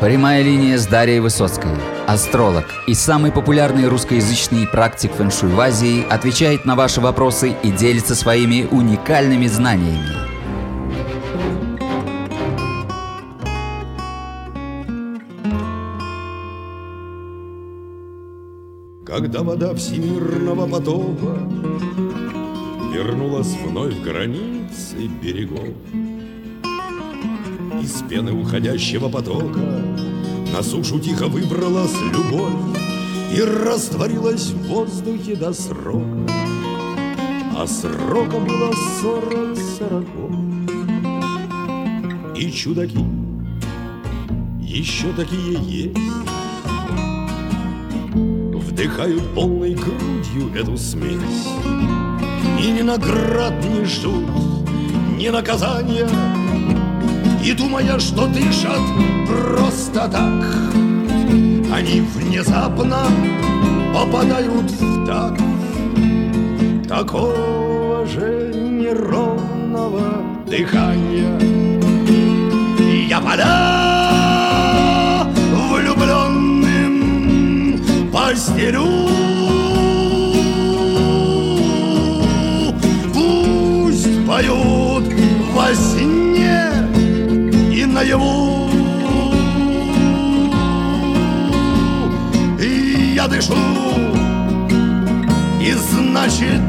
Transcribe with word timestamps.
Прямая 0.00 0.42
линия 0.42 0.76
с 0.76 0.86
Дарьей 0.86 1.20
Высоцкой. 1.20 1.70
Астролог 2.06 2.66
и 2.86 2.92
самый 2.92 3.32
популярный 3.32 3.88
русскоязычный 3.88 4.66
практик 4.66 5.10
фэншуй 5.12 5.48
в 5.48 5.58
Азии 5.58 6.04
отвечает 6.10 6.66
на 6.66 6.76
ваши 6.76 7.00
вопросы 7.00 7.54
и 7.62 7.70
делится 7.70 8.14
своими 8.14 8.68
уникальными 8.70 9.46
знаниями. 9.46 10.04
Когда 19.06 19.42
вода 19.42 19.74
всемирного 19.74 20.68
потока 20.68 21.38
Вернулась 22.92 23.54
вновь 23.62 24.00
границы 24.00 25.08
берегов, 25.22 25.68
из 27.86 28.02
пены 28.02 28.32
уходящего 28.32 29.08
потока. 29.08 29.60
На 30.52 30.62
сушу 30.62 30.98
тихо 30.98 31.28
выбралась 31.28 31.94
любовь 32.12 32.52
И 33.32 33.40
растворилась 33.40 34.50
в 34.50 34.66
воздухе 34.66 35.36
до 35.36 35.52
срока. 35.52 36.32
А 37.56 37.66
срока 37.66 38.38
было 38.38 38.72
сорок 39.00 39.56
сороков 39.78 40.32
И 42.36 42.50
чудаки 42.50 43.04
еще 44.60 45.10
такие 45.12 45.58
есть. 45.64 45.96
Вдыхают 48.12 49.22
полной 49.34 49.74
грудью 49.74 50.54
эту 50.54 50.76
смесь. 50.76 51.48
И 52.60 52.72
ни 52.72 52.82
наград 52.82 53.54
не 53.64 53.84
ждут, 53.84 54.28
ни 55.16 55.28
наказания 55.28 56.06
и 57.46 57.52
думая, 57.52 57.98
что 58.00 58.26
дышат 58.26 58.80
просто 59.28 60.08
так. 60.08 60.44
Они 61.72 62.00
внезапно 62.00 63.06
попадают 63.94 64.68
в 64.68 65.06
так. 65.06 65.38
Такого 66.88 68.04
же 68.04 68.52
неровного 68.52 70.24
дыхания. 70.48 71.38
Я 73.08 73.20
поля 73.20 75.28
влюбленным 75.70 77.80
постелю. 78.12 79.06
Поют 84.26 85.04
во 85.54 85.72
сне 85.72 86.15
наяву. 87.96 88.68
И 92.60 93.14
я 93.14 93.26
дышу. 93.26 93.54
И 95.62 95.72
значит 95.72 96.62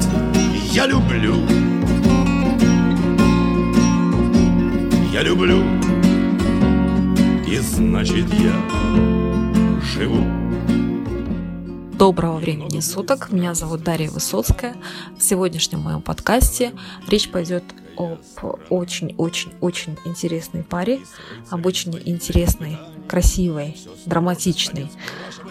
я 0.72 0.88
люблю. 0.88 1.36
Я 5.12 5.24
люблю. 5.24 5.64
И 7.46 7.58
значит 7.58 8.28
я 8.34 8.56
живу. 9.84 10.24
Доброго 12.00 12.38
времени 12.38 12.80
суток. 12.80 13.34
Меня 13.34 13.54
зовут 13.54 13.84
Дарья 13.84 14.10
Высоцкая. 14.10 14.78
В 15.18 15.24
сегодняшнем 15.24 15.82
моем 15.82 16.02
подкасте 16.02 16.72
речь 17.10 17.30
пойдет 17.30 17.66
об 17.98 18.20
очень-очень-очень 18.70 19.98
интересной 20.06 20.64
паре, 20.64 21.02
об 21.50 21.66
очень 21.66 22.00
интересной, 22.06 22.78
красивой, 23.08 23.78
драматичной, 24.06 24.92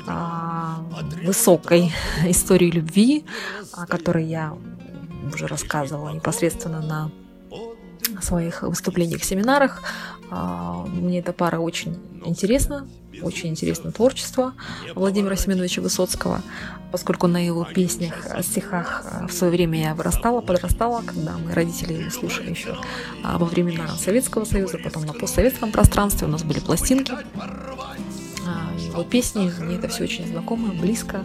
а, 0.07 0.85
высокой 1.25 1.93
истории 2.25 2.71
любви, 2.71 3.25
о 3.73 3.87
которой 3.87 4.27
я 4.27 4.57
уже 5.33 5.47
рассказывала 5.47 6.11
непосредственно 6.11 6.81
на 6.81 7.11
своих 8.23 8.63
выступлениях, 8.63 9.25
семинарах. 9.25 9.83
А, 10.31 10.85
мне 10.87 11.21
эта 11.21 11.33
пара 11.33 11.59
очень 11.59 11.97
интересна, 12.25 12.87
очень 13.23 13.51
интересно 13.51 13.93
творчество 13.93 14.55
Владимира 14.95 15.37
Семеновича 15.37 15.81
Высоцкого, 15.81 16.43
поскольку 16.93 17.27
на 17.27 17.45
его 17.45 17.65
песнях, 17.65 18.27
стихах 18.43 19.05
в 19.29 19.33
свое 19.33 19.53
время 19.53 19.81
я 19.81 19.95
вырастала, 19.95 20.41
подрастала, 20.41 21.03
когда 21.03 21.37
мы 21.39 21.53
родители 21.53 21.95
его 21.95 22.11
слушали 22.11 22.51
еще 22.51 22.77
а, 23.23 23.39
во 23.39 23.47
времена 23.47 23.89
Советского 23.97 24.45
Союза, 24.45 24.79
потом 24.83 25.05
на 25.05 25.13
постсоветском 25.13 25.71
пространстве 25.71 26.27
у 26.27 26.31
нас 26.31 26.43
были 26.43 26.61
пластинки. 26.61 27.13
А, 28.47 28.71
его 28.79 29.03
песни, 29.03 29.53
мне 29.61 29.77
это 29.77 29.89
все 29.89 30.05
очень 30.05 30.27
знакомо, 30.27 30.73
близко. 30.73 31.23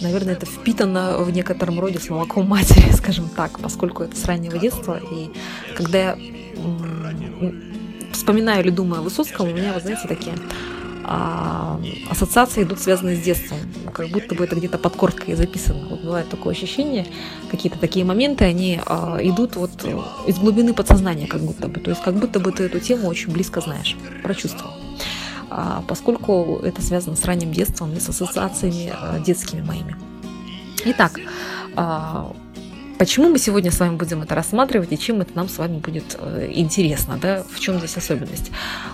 Наверное, 0.00 0.34
это 0.34 0.46
впитано 0.46 1.18
в 1.18 1.30
некотором 1.30 1.78
роде 1.78 1.98
с 1.98 2.08
молоком 2.08 2.46
матери, 2.46 2.90
скажем 2.96 3.28
так, 3.28 3.58
поскольку 3.60 4.02
это 4.02 4.16
с 4.16 4.24
раннего 4.24 4.58
детства. 4.58 4.98
И 5.12 5.30
когда 5.76 5.98
я 5.98 6.18
вспоминаю 8.22 8.62
или 8.62 8.70
думаю 8.70 9.00
о 9.00 9.02
Высоцком, 9.02 9.48
у 9.48 9.52
меня, 9.52 9.72
вы 9.72 9.80
знаете, 9.80 10.06
такие 10.06 10.34
а, 11.04 11.80
ассоциации 12.08 12.62
идут 12.62 12.78
связанные 12.78 13.16
с 13.16 13.20
детством. 13.20 13.58
Как 13.92 14.08
будто 14.10 14.36
бы 14.36 14.44
это 14.44 14.54
где-то 14.54 14.78
под 14.78 14.94
корткой 14.94 15.34
записано. 15.34 15.88
Вот 15.88 16.02
бывает 16.02 16.28
такое 16.28 16.54
ощущение, 16.54 17.06
какие-то 17.50 17.78
такие 17.78 18.04
моменты, 18.04 18.44
они 18.44 18.80
а, 18.86 19.18
идут 19.20 19.56
вот 19.56 19.70
из 20.26 20.38
глубины 20.38 20.72
подсознания, 20.72 21.26
как 21.26 21.40
будто 21.40 21.66
бы. 21.66 21.80
То 21.80 21.90
есть 21.90 22.02
как 22.02 22.14
будто 22.14 22.38
бы 22.38 22.52
ты 22.52 22.64
эту 22.64 22.78
тему 22.78 23.08
очень 23.08 23.32
близко 23.32 23.60
знаешь, 23.60 23.96
прочувствовал. 24.22 24.72
А, 25.50 25.82
поскольку 25.88 26.60
это 26.62 26.80
связано 26.80 27.16
с 27.16 27.24
ранним 27.24 27.52
детством 27.52 27.92
и 27.96 28.00
с 28.00 28.08
ассоциациями 28.08 28.92
а, 28.94 29.18
детскими 29.18 29.62
моими. 29.62 29.96
Итак, 30.84 31.18
а, 31.74 32.32
Почему 33.02 33.30
мы 33.30 33.38
сегодня 33.40 33.72
с 33.72 33.80
вами 33.80 33.96
будем 33.96 34.22
это 34.22 34.36
рассматривать 34.36 34.92
и 34.92 34.96
чем 34.96 35.22
это 35.22 35.34
нам 35.34 35.48
с 35.48 35.58
вами 35.58 35.78
будет 35.78 36.16
э, 36.20 36.50
интересно, 36.52 37.18
да? 37.20 37.42
В 37.52 37.58
чем 37.58 37.78
здесь 37.78 37.96
особенность? 37.96 38.52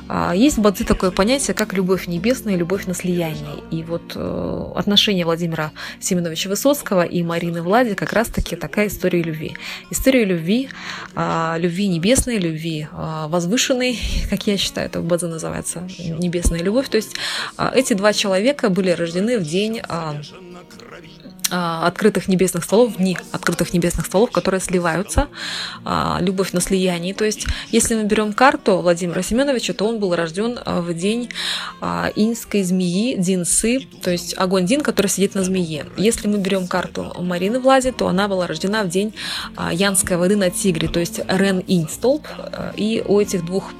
А, 0.08 0.34
есть 0.34 0.56
в 0.56 0.62
Бадзи 0.62 0.84
такое 0.84 1.10
понятие, 1.10 1.52
как 1.52 1.74
любовь 1.74 2.06
небесная 2.06 2.54
и 2.54 2.56
любовь 2.56 2.86
на 2.86 2.94
слияние. 2.94 3.62
И 3.70 3.82
вот 3.82 4.12
э, 4.14 4.72
отношения 4.76 5.26
Владимира 5.26 5.72
Семеновича 6.00 6.48
Высоцкого 6.48 7.02
и 7.02 7.22
Марины 7.22 7.60
Влади 7.60 7.92
как 7.92 8.14
раз-таки 8.14 8.56
такая 8.56 8.86
история 8.86 9.20
любви. 9.20 9.56
История 9.90 10.24
любви, 10.24 10.70
а, 11.14 11.58
любви 11.58 11.86
небесной, 11.88 12.38
любви 12.38 12.88
а, 12.92 13.28
возвышенной, 13.28 13.98
как 14.30 14.46
я 14.46 14.56
считаю, 14.56 14.86
это 14.86 15.02
в 15.02 15.04
Бадзи 15.04 15.26
называется 15.26 15.86
небесная 15.98 16.62
любовь. 16.62 16.88
То 16.88 16.96
есть 16.96 17.14
эти 17.74 17.92
два 17.92 18.14
человека 18.14 18.70
были 18.70 18.88
рождены 18.88 19.38
в 19.38 19.42
день 19.42 19.82
открытых 21.50 22.28
небесных 22.28 22.64
столов, 22.64 22.96
дни 22.96 23.16
открытых 23.32 23.72
небесных 23.72 24.06
столов, 24.06 24.30
которые 24.30 24.60
сливаются, 24.60 25.28
а, 25.84 26.18
любовь 26.20 26.52
на 26.52 26.60
слиянии. 26.60 27.12
То 27.12 27.24
есть, 27.24 27.46
если 27.70 27.94
мы 27.94 28.04
берем 28.04 28.32
карту 28.32 28.78
Владимира 28.78 29.22
Семеновича, 29.22 29.72
то 29.72 29.86
он 29.86 29.98
был 29.98 30.14
рожден 30.14 30.58
а, 30.64 30.80
в 30.80 30.92
день 30.94 31.30
инской 32.16 32.62
змеи 32.62 33.16
Динсы, 33.16 33.80
то 34.02 34.10
есть 34.10 34.34
огонь 34.36 34.66
Дин, 34.66 34.80
который 34.80 35.08
сидит 35.08 35.34
на 35.34 35.42
змее. 35.42 35.86
Если 35.96 36.28
мы 36.28 36.38
берем 36.38 36.66
карту 36.66 37.14
Марины 37.18 37.60
Влади, 37.60 37.92
то 37.92 38.08
она 38.08 38.28
была 38.28 38.46
рождена 38.46 38.82
в 38.82 38.88
день 38.88 39.14
Янской 39.72 40.16
воды 40.16 40.36
на 40.36 40.50
Тигре, 40.50 40.88
то 40.88 41.00
есть 41.00 41.20
Рен 41.28 41.60
Инь 41.60 41.88
столб. 41.88 42.26
И 42.76 43.02
у 43.06 43.20
этих 43.20 43.44
двух 43.44 43.72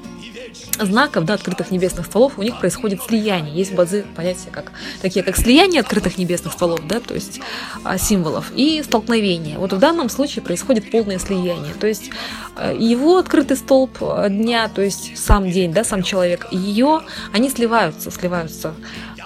знаков, 0.79 1.25
да, 1.25 1.35
открытых 1.35 1.71
небесных 1.71 2.05
стволов, 2.05 2.37
у 2.37 2.43
них 2.43 2.59
происходит 2.59 3.01
слияние. 3.01 3.55
Есть 3.55 3.73
базы 3.73 4.05
понятия 4.15 4.49
как 4.51 4.71
такие, 5.01 5.23
как 5.23 5.37
слияние 5.37 5.81
открытых 5.81 6.17
небесных 6.17 6.53
стволов, 6.53 6.87
да, 6.87 6.99
то 6.99 7.13
есть 7.13 7.39
а, 7.83 7.97
символов, 7.97 8.51
и 8.55 8.81
столкновение. 8.83 9.57
Вот 9.57 9.73
в 9.73 9.79
данном 9.79 10.09
случае 10.09 10.43
происходит 10.43 10.91
полное 10.91 11.19
слияние. 11.19 11.73
То 11.73 11.87
есть 11.87 12.09
а, 12.55 12.73
его 12.73 13.17
открытый 13.17 13.57
столб 13.57 13.97
а, 14.01 14.29
дня, 14.29 14.69
то 14.69 14.81
есть 14.81 15.17
сам 15.17 15.49
день, 15.49 15.73
да, 15.73 15.83
сам 15.83 16.03
человек, 16.03 16.47
и 16.51 16.57
ее, 16.57 17.01
они 17.33 17.49
сливаются, 17.49 18.11
сливаются 18.11 18.73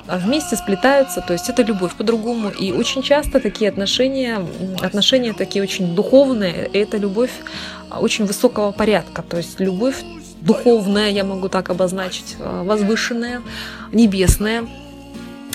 вместе 0.05 0.55
сплетаются, 0.55 1.21
то 1.21 1.33
есть 1.33 1.49
это 1.49 1.63
любовь 1.63 1.95
по-другому. 1.95 2.49
И 2.49 2.71
очень 2.71 3.01
часто 3.01 3.39
такие 3.39 3.69
отношения, 3.69 4.45
отношения 4.81 5.33
такие 5.33 5.63
очень 5.63 5.95
духовные, 5.95 6.69
это 6.73 6.97
любовь 6.97 7.31
очень 7.89 8.25
высокого 8.25 8.71
порядка, 8.71 9.21
то 9.21 9.37
есть 9.37 9.59
любовь 9.59 10.03
духовное, 10.45 11.09
я 11.09 11.23
могу 11.23 11.49
так 11.49 11.69
обозначить, 11.69 12.35
э, 12.39 12.63
возвышенное, 12.63 13.41
небесное, 13.91 14.63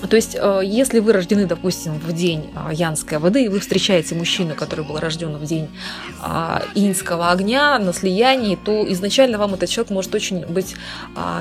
то 0.06 0.17
есть, 0.17 0.37
э, 0.39 0.61
если 0.65 1.00
вы 1.00 1.12
рождены, 1.12 1.47
допустим, 1.47 1.95
в 1.95 2.12
день 2.12 2.50
э, 2.55 2.75
Янской 2.75 3.19
воды, 3.19 3.45
и 3.45 3.49
вы 3.49 3.59
встречаете 3.59 4.15
мужчину, 4.15 4.55
который 4.55 4.85
был 4.85 4.99
рожден 4.99 5.37
в 5.37 5.45
день 5.45 5.69
э, 6.23 6.61
инского 6.75 7.31
огня 7.31 7.79
на 7.79 7.93
слиянии, 7.93 8.56
то 8.56 8.91
изначально 8.93 9.39
вам 9.39 9.55
этот 9.55 9.69
человек 9.69 9.91
может 9.91 10.15
очень 10.15 10.47
быть 10.47 10.77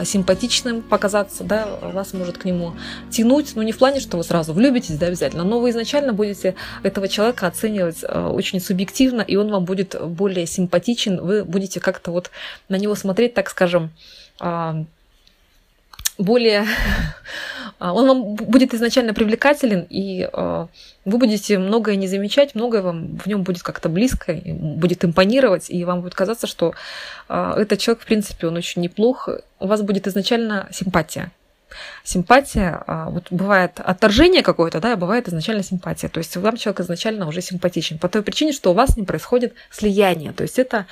симпатичным, 0.04 0.82
показаться, 0.82 1.44
да, 1.44 1.68
вас 1.82 2.14
может 2.14 2.38
к 2.38 2.46
нему 2.46 2.74
тянуть, 3.10 3.56
но 3.56 3.62
ну, 3.62 3.68
не 3.68 3.72
в 3.72 3.78
плане, 3.78 4.00
что 4.00 4.18
вы 4.18 4.24
сразу 4.24 4.54
влюбитесь, 4.54 4.98
да, 4.98 5.08
обязательно, 5.08 5.44
но 5.44 5.60
вы 5.60 5.70
изначально 5.70 6.14
будете 6.14 6.56
этого 6.84 7.08
человека 7.08 7.48
оценивать 7.48 8.04
очень 8.04 8.60
субъективно, 8.60 9.22
и 9.22 9.36
он 9.36 9.52
вам 9.52 9.66
будет 9.66 9.96
более 10.02 10.48
симпатичен, 10.48 11.22
вы 11.22 11.44
будете 11.44 11.80
как-то 11.80 12.12
вот 12.12 12.32
на 12.70 12.78
него 12.78 12.96
смотреть, 12.96 13.34
так 13.34 13.50
скажем, 13.50 13.92
более 16.18 16.62
а, 16.62 16.66
он 17.80 18.08
вам 18.08 18.36
будет 18.36 18.74
изначально 18.74 19.14
привлекателен, 19.14 19.86
и 19.90 20.28
а, 20.34 20.68
вы 21.06 21.18
будете 21.18 21.60
многое 21.60 21.96
не 21.96 22.08
замечать, 22.08 22.56
многое 22.56 22.82
вам 22.82 23.18
в 23.18 23.28
нем 23.28 23.44
будет 23.44 23.62
как-то 23.62 23.88
близко, 23.88 24.34
будет 24.46 25.06
импонировать, 25.06 25.70
и 25.70 25.84
вам 25.86 26.02
будет 26.02 26.16
казаться, 26.16 26.48
что 26.48 26.74
а, 27.30 27.56
этот 27.60 27.80
человек, 27.80 28.04
в 28.04 28.06
принципе, 28.08 28.48
он 28.48 28.56
очень 28.56 28.82
неплох. 28.82 29.30
У 29.60 29.68
вас 29.68 29.82
будет 29.82 30.08
изначально 30.08 30.68
симпатия. 30.72 31.32
Симпатия, 32.04 32.84
вот 32.88 33.28
бывает 33.30 33.74
отторжение 33.84 34.42
какое-то, 34.42 34.80
да, 34.80 34.94
а 34.94 34.96
бывает 34.96 35.28
изначально 35.28 35.64
симпатия. 35.64 36.08
То 36.08 36.20
есть 36.20 36.36
вам 36.38 36.56
человек 36.56 36.80
изначально 36.80 37.28
уже 37.28 37.42
симпатичен 37.42 38.00
по 38.00 38.08
той 38.08 38.24
причине, 38.24 38.54
что 38.54 38.72
у 38.72 38.74
вас 38.74 38.96
ним 38.96 39.06
происходит 39.06 39.54
слияние. 39.70 40.32
То 40.32 40.44
есть 40.44 40.58
это 40.58 40.86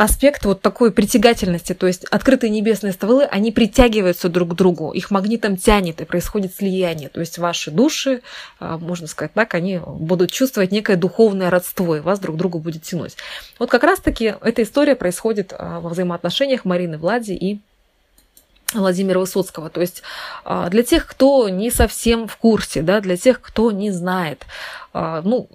аспект 0.00 0.46
вот 0.46 0.62
такой 0.62 0.92
притягательности, 0.92 1.74
то 1.74 1.86
есть 1.86 2.06
открытые 2.06 2.48
небесные 2.48 2.94
стволы, 2.94 3.24
они 3.24 3.52
притягиваются 3.52 4.30
друг 4.30 4.52
к 4.52 4.54
другу, 4.54 4.92
их 4.92 5.10
магнитом 5.10 5.58
тянет 5.58 6.00
и 6.00 6.06
происходит 6.06 6.54
слияние, 6.54 7.10
то 7.10 7.20
есть 7.20 7.36
ваши 7.36 7.70
души, 7.70 8.22
а, 8.58 8.78
можно 8.78 9.06
сказать 9.06 9.34
так, 9.34 9.52
они 9.52 9.78
будут 9.78 10.32
чувствовать 10.32 10.72
некое 10.72 10.96
духовное 10.96 11.50
родство, 11.50 11.96
и 11.96 12.00
вас 12.00 12.18
друг 12.18 12.36
к 12.36 12.38
другу 12.38 12.60
будет 12.60 12.82
тянуть. 12.82 13.16
Вот 13.58 13.68
как 13.68 13.84
раз-таки 13.84 14.34
эта 14.40 14.62
история 14.62 14.96
происходит 14.96 15.52
а, 15.52 15.80
во 15.80 15.90
взаимоотношениях 15.90 16.64
Марины 16.64 16.96
Влади 16.96 17.32
и 17.32 17.60
Владимира 18.72 19.20
Высоцкого. 19.20 19.68
То 19.68 19.82
есть 19.82 20.02
а, 20.44 20.70
для 20.70 20.82
тех, 20.82 21.06
кто 21.06 21.50
не 21.50 21.70
совсем 21.70 22.26
в 22.26 22.38
курсе, 22.38 22.80
да, 22.80 23.02
для 23.02 23.18
тех, 23.18 23.38
кто 23.42 23.70
не 23.70 23.90
знает, 23.90 24.46
ну, 24.92 25.46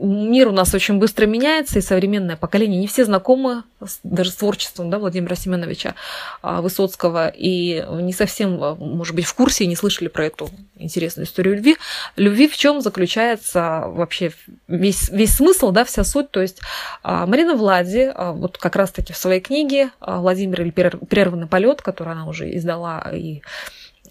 мир 0.00 0.48
у 0.48 0.52
нас 0.52 0.74
очень 0.74 0.98
быстро 0.98 1.26
меняется, 1.26 1.78
и 1.78 1.82
современное 1.82 2.36
поколение 2.36 2.78
не 2.78 2.86
все 2.86 3.04
знакомы 3.04 3.62
с, 3.84 4.00
даже 4.02 4.30
с 4.30 4.34
творчеством 4.34 4.90
да, 4.90 4.98
Владимира 4.98 5.34
Семеновича 5.36 5.94
а, 6.42 6.60
Высоцкого, 6.60 7.28
и 7.28 7.84
не 8.00 8.12
совсем, 8.12 8.62
а, 8.62 8.74
может 8.74 9.14
быть, 9.14 9.24
в 9.24 9.34
курсе 9.34 9.64
и 9.64 9.66
не 9.66 9.76
слышали 9.76 10.08
про 10.08 10.26
эту 10.26 10.50
интересную 10.76 11.26
историю 11.26 11.56
любви. 11.56 11.76
Любви 12.16 12.48
в 12.48 12.56
чем 12.56 12.80
заключается 12.80 13.84
вообще 13.86 14.32
весь, 14.68 15.08
весь 15.08 15.34
смысл, 15.34 15.70
да, 15.70 15.84
вся 15.84 16.04
суть. 16.04 16.30
То 16.30 16.40
есть 16.42 16.60
а, 17.02 17.26
Марина 17.26 17.54
Влади, 17.54 18.12
вот 18.16 18.58
как 18.58 18.76
раз-таки 18.76 19.12
в 19.12 19.16
своей 19.16 19.40
книге 19.40 19.90
«Владимир 20.00 20.62
или 20.62 20.70
прерванный 20.70 21.46
полет», 21.46 21.82
которую 21.82 22.12
она 22.12 22.26
уже 22.26 22.54
издала 22.54 23.10
и 23.12 23.40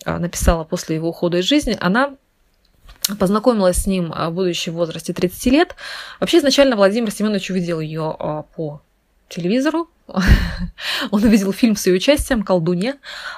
написала 0.06 0.64
после 0.64 0.98
его 0.98 1.10
ухода 1.10 1.38
из 1.38 1.46
жизни, 1.46 1.78
она 1.80 2.16
познакомилась 3.20 3.78
с 3.78 3.88
ним, 3.88 4.12
а, 4.16 4.30
в 4.30 4.70
возрасте 4.70 5.14
30 5.14 5.52
лет. 5.52 5.76
Вообще 6.20 6.40
изначально 6.40 6.76
Владимир 6.76 7.12
Семенович 7.12 7.52
увидел 7.52 7.80
ее 7.80 8.16
а, 8.18 8.44
по 8.44 8.82
телевизору. 9.30 9.90
Он 11.12 11.24
увидел 11.24 11.52
фильм 11.52 11.76
с 11.76 11.88
ее 11.88 11.96
участием 11.96 12.44
«Колдунья». 12.44 12.98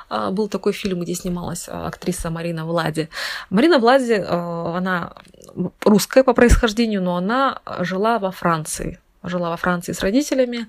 А, 0.10 0.31
был 0.31 0.48
такой 0.48 0.74
фильм, 0.74 1.02
где 1.02 1.16
снималась 1.16 1.68
актриса 1.68 2.30
Марина 2.30 2.66
Влади. 2.66 3.10
Марина 3.50 3.80
Влади, 3.80 4.14
она 4.14 5.14
русская 5.84 6.24
по 6.24 6.34
происхождению, 6.34 7.02
но 7.02 7.18
она 7.18 7.62
жила 7.80 8.20
во 8.20 8.31
Франции 8.31 9.00
жила 9.24 9.50
во 9.50 9.58
Франции 9.58 9.92
с 9.92 10.00
родителями, 10.00 10.68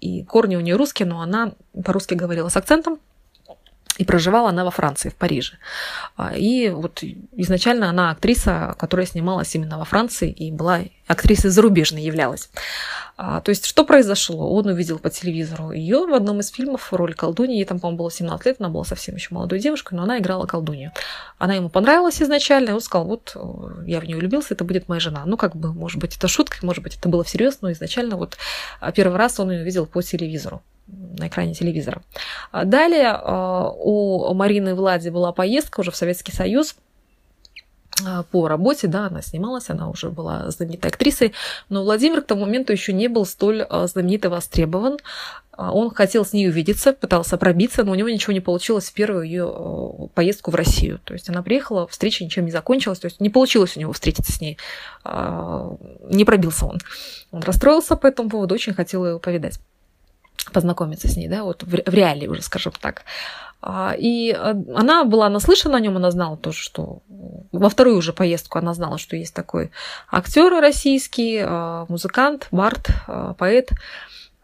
и 0.00 0.22
корни 0.24 0.54
у 0.54 0.60
нее 0.60 0.76
русские, 0.76 1.08
но 1.08 1.22
она 1.22 1.52
по-русски 1.84 2.14
говорила 2.14 2.50
с 2.50 2.56
акцентом. 2.56 3.00
И 3.98 4.04
проживала 4.04 4.50
она 4.50 4.64
во 4.64 4.70
Франции, 4.70 5.08
в 5.08 5.16
Париже. 5.16 5.58
А, 6.16 6.32
и 6.34 6.70
вот 6.70 7.02
изначально 7.32 7.90
она 7.90 8.10
актриса, 8.10 8.74
которая 8.78 9.06
снималась 9.06 9.54
именно 9.54 9.78
во 9.78 9.84
Франции 9.84 10.30
и 10.30 10.52
была 10.52 10.80
актрисой 11.08 11.50
зарубежной 11.50 12.02
являлась. 12.02 12.48
А, 13.16 13.40
то 13.40 13.50
есть, 13.50 13.66
что 13.66 13.84
произошло? 13.84 14.54
Он 14.54 14.66
увидел 14.66 15.00
по 15.00 15.10
телевизору 15.10 15.72
ее 15.72 16.06
в 16.06 16.14
одном 16.14 16.38
из 16.38 16.50
фильмов 16.50 16.92
роль 16.92 17.14
колдуньи. 17.14 17.56
Ей 17.56 17.64
там, 17.64 17.80
по-моему, 17.80 17.98
было 17.98 18.10
17 18.12 18.46
лет, 18.46 18.56
она 18.60 18.68
была 18.68 18.84
совсем 18.84 19.16
еще 19.16 19.34
молодой 19.34 19.58
девушкой, 19.58 19.94
но 19.94 20.04
она 20.04 20.18
играла 20.18 20.46
колдунью. 20.46 20.92
Она 21.38 21.54
ему 21.54 21.68
понравилась 21.68 22.22
изначально, 22.22 22.70
и 22.70 22.72
он 22.74 22.80
сказал, 22.80 23.06
вот 23.08 23.36
я 23.84 23.98
в 23.98 24.04
нее 24.04 24.16
влюбился, 24.16 24.54
это 24.54 24.62
будет 24.62 24.88
моя 24.88 25.00
жена. 25.00 25.24
Ну, 25.26 25.36
как 25.36 25.56
бы, 25.56 25.72
может 25.72 25.98
быть, 25.98 26.16
это 26.16 26.28
шутка, 26.28 26.58
может 26.62 26.84
быть, 26.84 26.96
это 26.96 27.08
было 27.08 27.24
всерьез, 27.24 27.58
но 27.60 27.72
изначально 27.72 28.16
вот 28.16 28.36
а, 28.80 28.92
первый 28.92 29.16
раз 29.18 29.40
он 29.40 29.50
ее 29.50 29.64
видел 29.64 29.86
по 29.86 30.00
телевизору 30.02 30.62
на 31.18 31.28
экране 31.28 31.54
телевизора. 31.54 32.02
А 32.50 32.64
далее 32.64 33.10
а, 33.10 33.70
у 33.70 34.32
Марины 34.34 34.74
Влади 34.74 35.08
была 35.10 35.32
поездка 35.32 35.80
уже 35.80 35.90
в 35.90 35.96
Советский 35.96 36.32
Союз 36.32 36.76
а, 38.06 38.22
по 38.24 38.48
работе, 38.48 38.86
да, 38.86 39.06
она 39.06 39.22
снималась, 39.22 39.70
она 39.70 39.88
уже 39.88 40.10
была 40.10 40.50
знаменитой 40.50 40.90
актрисой, 40.90 41.34
но 41.68 41.82
Владимир 41.82 42.22
к 42.22 42.26
тому 42.26 42.42
моменту 42.42 42.72
еще 42.72 42.92
не 42.92 43.08
был 43.08 43.26
столь 43.26 43.66
знаменит 43.84 44.24
и 44.24 44.28
востребован. 44.28 44.98
Он 45.60 45.90
хотел 45.90 46.24
с 46.24 46.32
ней 46.32 46.48
увидеться, 46.48 46.92
пытался 46.92 47.36
пробиться, 47.36 47.82
но 47.82 47.90
у 47.90 47.96
него 47.96 48.08
ничего 48.08 48.32
не 48.32 48.38
получилось 48.38 48.90
в 48.90 48.92
первую 48.92 49.24
ее 49.24 50.08
поездку 50.14 50.52
в 50.52 50.54
Россию. 50.54 51.00
То 51.02 51.14
есть 51.14 51.28
она 51.28 51.42
приехала, 51.42 51.88
встреча 51.88 52.22
ничем 52.22 52.44
не 52.44 52.52
закончилась, 52.52 53.00
то 53.00 53.06
есть 53.06 53.20
не 53.20 53.28
получилось 53.28 53.76
у 53.76 53.80
него 53.80 53.92
встретиться 53.92 54.30
с 54.30 54.40
ней, 54.40 54.56
не 55.04 56.24
пробился 56.24 56.64
он. 56.64 56.78
Он 57.32 57.42
расстроился 57.42 57.96
по 57.96 58.06
этому 58.06 58.30
поводу, 58.30 58.54
очень 58.54 58.72
хотел 58.72 59.04
ее 59.04 59.18
повидать 59.18 59.58
познакомиться 60.52 61.08
с 61.08 61.16
ней, 61.16 61.28
да, 61.28 61.44
вот 61.44 61.62
в, 61.62 61.74
реалии 61.74 62.26
уже, 62.26 62.42
скажем 62.42 62.72
так. 62.80 63.02
А, 63.60 63.94
и 63.98 64.30
а, 64.30 64.50
она 64.74 65.04
была 65.04 65.28
наслышана 65.28 65.76
о 65.76 65.80
нем, 65.80 65.96
она 65.96 66.10
знала 66.10 66.36
то, 66.36 66.52
что 66.52 67.02
во 67.52 67.68
вторую 67.68 67.96
уже 67.96 68.12
поездку 68.12 68.58
она 68.58 68.74
знала, 68.74 68.98
что 68.98 69.16
есть 69.16 69.34
такой 69.34 69.70
актер 70.10 70.52
российский, 70.60 71.40
а, 71.42 71.86
музыкант, 71.88 72.48
бард, 72.50 72.88
поэт, 73.36 73.70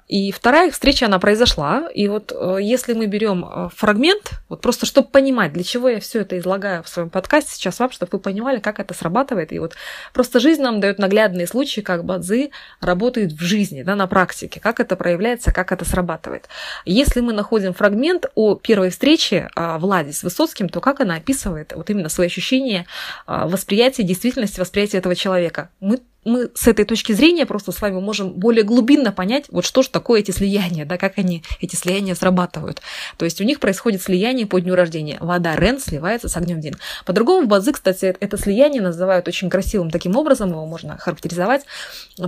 и 0.07 0.33
вторая 0.33 0.71
встреча, 0.71 1.07
она 1.07 1.19
произошла. 1.19 1.89
И 1.95 2.09
вот 2.09 2.31
э, 2.35 2.59
если 2.61 2.93
мы 2.93 3.07
берем 3.07 3.45
э, 3.45 3.69
фрагмент, 3.75 4.33
вот 4.51 4.61
просто 4.61 4.85
чтобы 4.85 5.09
понимать, 5.09 5.53
для 5.55 5.65
чего 5.65 5.89
я 5.89 5.99
все 5.99 6.21
это 6.21 6.39
излагаю 6.39 6.83
в 6.83 6.89
своем 6.89 7.09
подкасте 7.09 7.55
сейчас 7.55 7.79
вам, 7.79 7.91
чтобы 7.91 8.11
вы 8.13 8.19
понимали, 8.19 8.61
как 8.61 8.81
это 8.81 8.93
срабатывает. 8.93 9.53
И 9.53 9.59
вот 9.59 9.75
просто 10.13 10.41
жизнь 10.41 10.63
нам 10.63 10.81
дает 10.81 10.99
наглядные 10.99 11.47
случаи, 11.47 11.81
как 11.81 12.05
бадзи 12.05 12.51
работает 12.81 13.33
в 13.33 13.41
жизни, 13.41 13.83
да, 13.83 13.97
на 13.97 14.07
практике, 14.07 14.61
как 14.61 14.79
это 14.79 14.95
проявляется, 14.97 15.53
как 15.53 15.73
это 15.73 15.87
срабатывает. 15.87 16.49
Если 16.85 17.21
мы 17.21 17.33
находим 17.33 17.73
фрагмент 17.73 18.27
о 18.35 18.57
первой 18.57 18.91
встрече 18.91 19.49
а, 19.57 19.79
Влади 19.79 20.11
с 20.11 20.23
Высоцким, 20.23 20.69
то 20.69 20.81
как 20.81 21.01
она 21.01 21.17
описывает 21.17 21.73
вот 21.75 21.89
именно 21.89 22.11
свои 22.11 22.27
ощущения, 22.27 22.87
а, 23.27 23.49
восприятие 23.49 24.07
действительности, 24.07 24.61
восприятие 24.61 24.99
этого 24.99 25.15
человека. 25.15 25.71
Мы 25.81 26.01
мы 26.25 26.51
с 26.55 26.67
этой 26.67 26.85
точки 26.85 27.13
зрения 27.13 27.47
просто 27.47 27.73
с 27.73 27.81
вами 27.81 28.01
можем 28.01 28.33
более 28.33 28.65
глубинно 28.65 29.13
понять, 29.13 29.45
вот 29.51 29.65
что 29.65 29.83
же 29.83 29.91
такое 29.91 30.21
эти 30.21 30.31
слияния, 30.31 30.85
да, 30.85 30.99
как 30.99 31.19
они, 31.19 31.43
эти 31.61 31.77
слияния 31.77 32.15
срабатывают. 32.15 32.81
То 33.17 33.25
есть 33.25 33.41
у 33.41 33.45
них 33.45 33.61
происходит 33.61 34.03
слияние 34.03 34.47
по 34.47 34.59
дню 34.61 34.75
рождения. 34.75 35.19
Вода 35.21 35.57
Рен 35.57 35.79
сливается 35.79 36.29
с 36.29 36.37
огнем 36.37 36.61
Дин. 36.61 36.77
По-другому 37.05 37.47
в 37.47 37.49
Бадзи, 37.49 37.73
кстати, 37.73 38.17
это 38.21 38.37
слияние 38.37 38.83
называют 38.83 39.29
очень 39.29 39.51
красивым 39.51 39.91
таким 39.91 40.17
образом, 40.17 40.51
его 40.51 40.67
можно 40.67 40.99
характеризовать. 40.99 41.63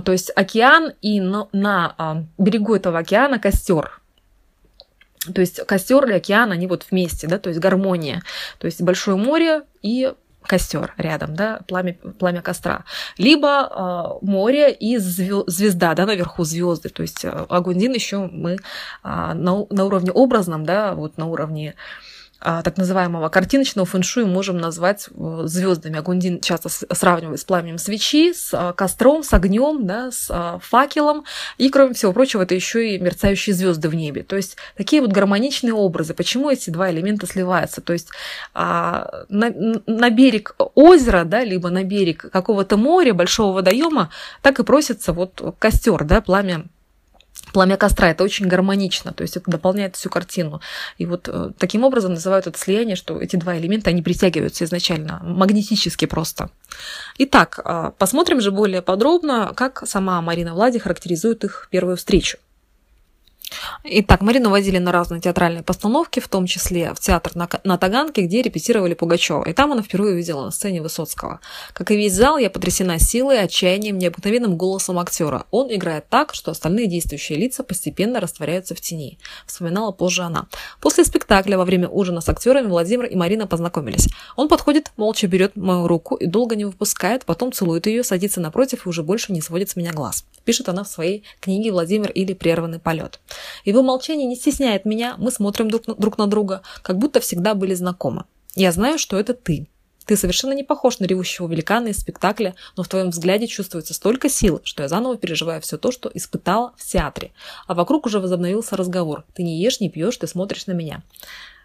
То 0.03 0.11
есть 0.11 0.31
океан 0.35 0.93
и 1.01 1.19
на, 1.19 1.47
на 1.51 1.95
а, 1.97 2.23
берегу 2.37 2.75
этого 2.75 2.99
океана 2.99 3.39
костер, 3.39 4.01
то 5.33 5.41
есть 5.41 5.65
костер 5.65 6.09
и 6.09 6.13
океан, 6.13 6.51
они 6.51 6.67
вот 6.67 6.85
вместе, 6.89 7.27
да, 7.27 7.37
то 7.37 7.49
есть 7.49 7.59
гармония. 7.59 8.23
То 8.59 8.65
есть 8.65 8.81
большое 8.81 9.17
море 9.17 9.63
и 9.81 10.13
костер 10.47 10.93
рядом, 10.97 11.35
да, 11.35 11.59
пламя, 11.67 11.93
пламя 12.19 12.41
костра, 12.41 12.83
либо 13.17 14.19
э, 14.21 14.25
море 14.25 14.71
и 14.71 14.97
звезда, 14.97 15.93
да, 15.93 16.05
наверху 16.05 16.43
звезды, 16.43 16.89
то 16.89 17.01
есть 17.01 17.25
э, 17.25 17.45
Агундин 17.49 17.93
еще 17.93 18.29
мы 18.31 18.53
э, 18.53 18.57
на, 19.03 19.33
на 19.69 19.85
уровне 19.85 20.11
образном, 20.11 20.65
да, 20.65 20.93
вот 20.93 21.17
на 21.17 21.27
уровне 21.27 21.75
а, 21.75 22.16
так 22.39 22.77
называемого 22.77 23.29
картиночного 23.29 23.85
фэншуй 23.85 24.25
можем 24.25 24.57
назвать 24.57 25.07
э, 25.09 25.41
звездами. 25.45 25.97
Агундин 25.97 26.39
часто 26.41 26.69
сравнивает 26.69 27.39
с 27.39 27.43
пламенем 27.43 27.77
свечи, 27.77 28.33
с 28.33 28.53
а, 28.53 28.73
костром, 28.73 29.23
с 29.23 29.33
огнем, 29.33 29.85
да, 29.85 30.11
с 30.11 30.27
а, 30.29 30.59
факелом. 30.59 31.25
И, 31.57 31.69
кроме 31.69 31.93
всего 31.93 32.13
прочего, 32.13 32.43
это 32.43 32.53
еще 32.55 32.95
и 32.95 32.99
мерцающие 32.99 33.53
звезды 33.55 33.89
в 33.89 33.95
небе. 33.95 34.23
То 34.23 34.35
есть 34.35 34.57
такие 34.75 35.01
вот 35.01 35.11
гармоничные 35.11 35.73
образы. 35.73 36.13
Почему 36.13 36.49
эти 36.49 36.69
два 36.69 36.91
элемента 36.91 37.25
сливаются? 37.25 37.81
То 37.81 37.93
есть 37.93 38.09
на, 38.53 39.23
на 39.29 40.09
берег 40.09 40.55
озера, 40.75 41.23
да, 41.23 41.43
либо 41.43 41.69
на 41.69 41.83
берег 41.83 42.29
какого-то 42.31 42.77
моря, 42.77 43.13
большого 43.13 43.53
водоема, 43.53 44.11
так 44.41 44.59
и 44.59 44.63
просится 44.63 45.13
вот 45.13 45.55
костер, 45.59 46.03
да, 46.03 46.21
пламя 46.21 46.65
пламя 47.57 47.75
костра. 47.75 48.11
Это 48.11 48.23
очень 48.23 48.45
гармонично, 48.45 49.13
то 49.13 49.23
есть 49.23 49.35
это 49.35 49.49
дополняет 49.49 49.95
всю 49.95 50.11
картину. 50.11 50.61
И 50.99 51.07
вот 51.07 51.27
э, 51.27 51.49
таким 51.57 51.83
образом 51.83 52.13
называют 52.13 52.45
это 52.45 52.55
слияние, 52.59 52.95
что 52.95 53.19
эти 53.19 53.35
два 53.35 53.57
элемента, 53.57 53.89
они 53.89 54.03
притягиваются 54.03 54.63
изначально, 54.63 55.21
магнетически 55.23 56.05
просто. 56.05 56.51
Итак, 57.17 57.59
э, 57.65 57.93
посмотрим 57.97 58.41
же 58.41 58.51
более 58.51 58.83
подробно, 58.83 59.53
как 59.55 59.87
сама 59.87 60.21
Марина 60.21 60.53
Влади 60.53 60.77
характеризует 60.77 61.43
их 61.45 61.67
первую 61.71 61.97
встречу. 61.97 62.37
Итак, 63.83 64.21
Марину 64.21 64.49
водили 64.49 64.77
на 64.77 64.91
разные 64.91 65.21
театральные 65.21 65.63
постановки, 65.63 66.19
в 66.19 66.27
том 66.27 66.45
числе 66.45 66.93
в 66.93 66.99
театр 66.99 67.35
на, 67.35 67.49
на 67.63 67.77
Таганке, 67.77 68.23
где 68.23 68.41
репетировали 68.41 68.93
Пугачева. 68.93 69.43
И 69.45 69.53
там 69.53 69.71
она 69.71 69.81
впервые 69.81 70.13
увидела 70.13 70.45
на 70.45 70.51
сцене 70.51 70.81
Высоцкого. 70.81 71.39
Как 71.73 71.91
и 71.91 71.95
весь 71.95 72.13
зал, 72.13 72.37
я 72.37 72.49
потрясена 72.49 72.99
силой, 72.99 73.41
отчаянием, 73.41 73.97
необыкновенным 73.97 74.57
голосом 74.57 74.99
актера. 74.99 75.45
Он 75.51 75.73
играет 75.73 76.09
так, 76.09 76.33
что 76.33 76.51
остальные 76.51 76.87
действующие 76.87 77.37
лица 77.37 77.63
постепенно 77.63 78.19
растворяются 78.19 78.75
в 78.75 78.81
тени. 78.81 79.17
Вспоминала 79.45 79.91
позже 79.91 80.23
она. 80.23 80.47
После 80.81 81.03
спектакля 81.05 81.57
во 81.57 81.65
время 81.65 81.87
ужина 81.87 82.21
с 82.21 82.29
актерами 82.29 82.67
Владимир 82.67 83.05
и 83.05 83.15
Марина 83.15 83.47
познакомились. 83.47 84.07
Он 84.35 84.47
подходит, 84.47 84.91
молча 84.97 85.27
берет 85.27 85.55
мою 85.55 85.87
руку 85.87 86.15
и 86.15 86.25
долго 86.25 86.55
не 86.55 86.65
выпускает, 86.65 87.25
потом 87.25 87.51
целует 87.51 87.87
ее, 87.87 88.03
садится 88.03 88.41
напротив 88.41 88.85
и 88.85 88.89
уже 88.89 89.03
больше 89.03 89.31
не 89.33 89.41
сводит 89.41 89.69
с 89.69 89.75
меня 89.75 89.91
глаз. 89.91 90.25
Пишет 90.45 90.69
она 90.69 90.83
в 90.83 90.87
своей 90.87 91.23
книге 91.41 91.71
«Владимир 91.71 92.09
или 92.09 92.33
прерванный 92.33 92.79
полет». 92.79 93.19
Его 93.67 93.83
молчание 93.83 94.25
не 94.25 94.37
стесняет 94.37 94.85
меня, 94.85 95.15
мы 95.17 95.29
смотрим 95.29 95.69
друг 95.69 95.87
на, 95.87 95.95
друг 95.95 96.17
на 96.17 96.27
друга, 96.27 96.61
как 96.83 96.97
будто 96.97 97.19
всегда 97.19 97.53
были 97.53 97.73
знакомы. 97.73 98.23
Я 98.55 98.71
знаю, 98.71 98.97
что 98.97 99.19
это 99.19 99.33
ты. 99.33 99.67
Ты 100.05 100.15
совершенно 100.15 100.53
не 100.53 100.63
похож 100.63 100.99
на 100.99 101.05
ревущего 101.05 101.49
великана 101.49 101.89
из 101.89 101.99
спектакля, 101.99 102.55
но 102.77 102.83
в 102.83 102.87
твоем 102.87 103.09
взгляде 103.09 103.45
чувствуется 103.45 103.93
столько 103.93 104.29
сил, 104.29 104.61
что 104.63 104.83
я 104.83 104.87
заново 104.87 105.17
переживаю 105.17 105.59
все 105.59 105.77
то, 105.77 105.91
что 105.91 106.09
испытала 106.13 106.75
в 106.77 106.85
театре. 106.85 107.33
А 107.67 107.73
вокруг 107.73 108.05
уже 108.05 108.21
возобновился 108.21 108.77
разговор. 108.77 109.25
Ты 109.33 109.43
не 109.43 109.61
ешь, 109.61 109.81
не 109.81 109.89
пьешь, 109.89 110.15
ты 110.15 110.27
смотришь 110.27 110.67
на 110.67 110.71
меня. 110.71 111.03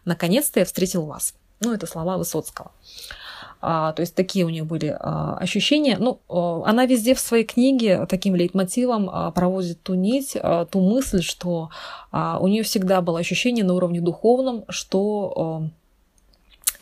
Наконец-то 0.05 0.59
я 0.59 0.67
встретил 0.67 1.07
вас. 1.07 1.35
Ну, 1.61 1.73
это 1.73 1.87
слова 1.87 2.19
Высоцкого. 2.19 2.73
А, 3.63 3.93
то 3.93 4.01
есть 4.01 4.15
такие 4.15 4.45
у 4.45 4.49
нее 4.49 4.65
были 4.65 4.97
а, 4.99 5.37
ощущения. 5.39 5.97
Ну, 5.99 6.21
а, 6.29 6.63
она 6.67 6.85
везде 6.85 7.15
в 7.15 7.21
своей 7.21 7.45
книге 7.45 8.07
таким 8.07 8.35
лейтмотивом 8.35 9.09
а, 9.09 9.31
проводит 9.31 9.83
ту 9.83 9.95
нить, 9.95 10.37
а, 10.41 10.67
ту 10.67 10.81
мысль, 10.81 11.23
что 11.23 11.71
а, 12.11 12.39
у 12.41 12.49
нее 12.49 12.65
всегда 12.65 13.01
было 13.01 13.21
ощущение 13.21 13.65
на 13.65 13.75
уровне 13.75 14.01
духовном, 14.01 14.65
что 14.69 15.33
а, 15.37 15.69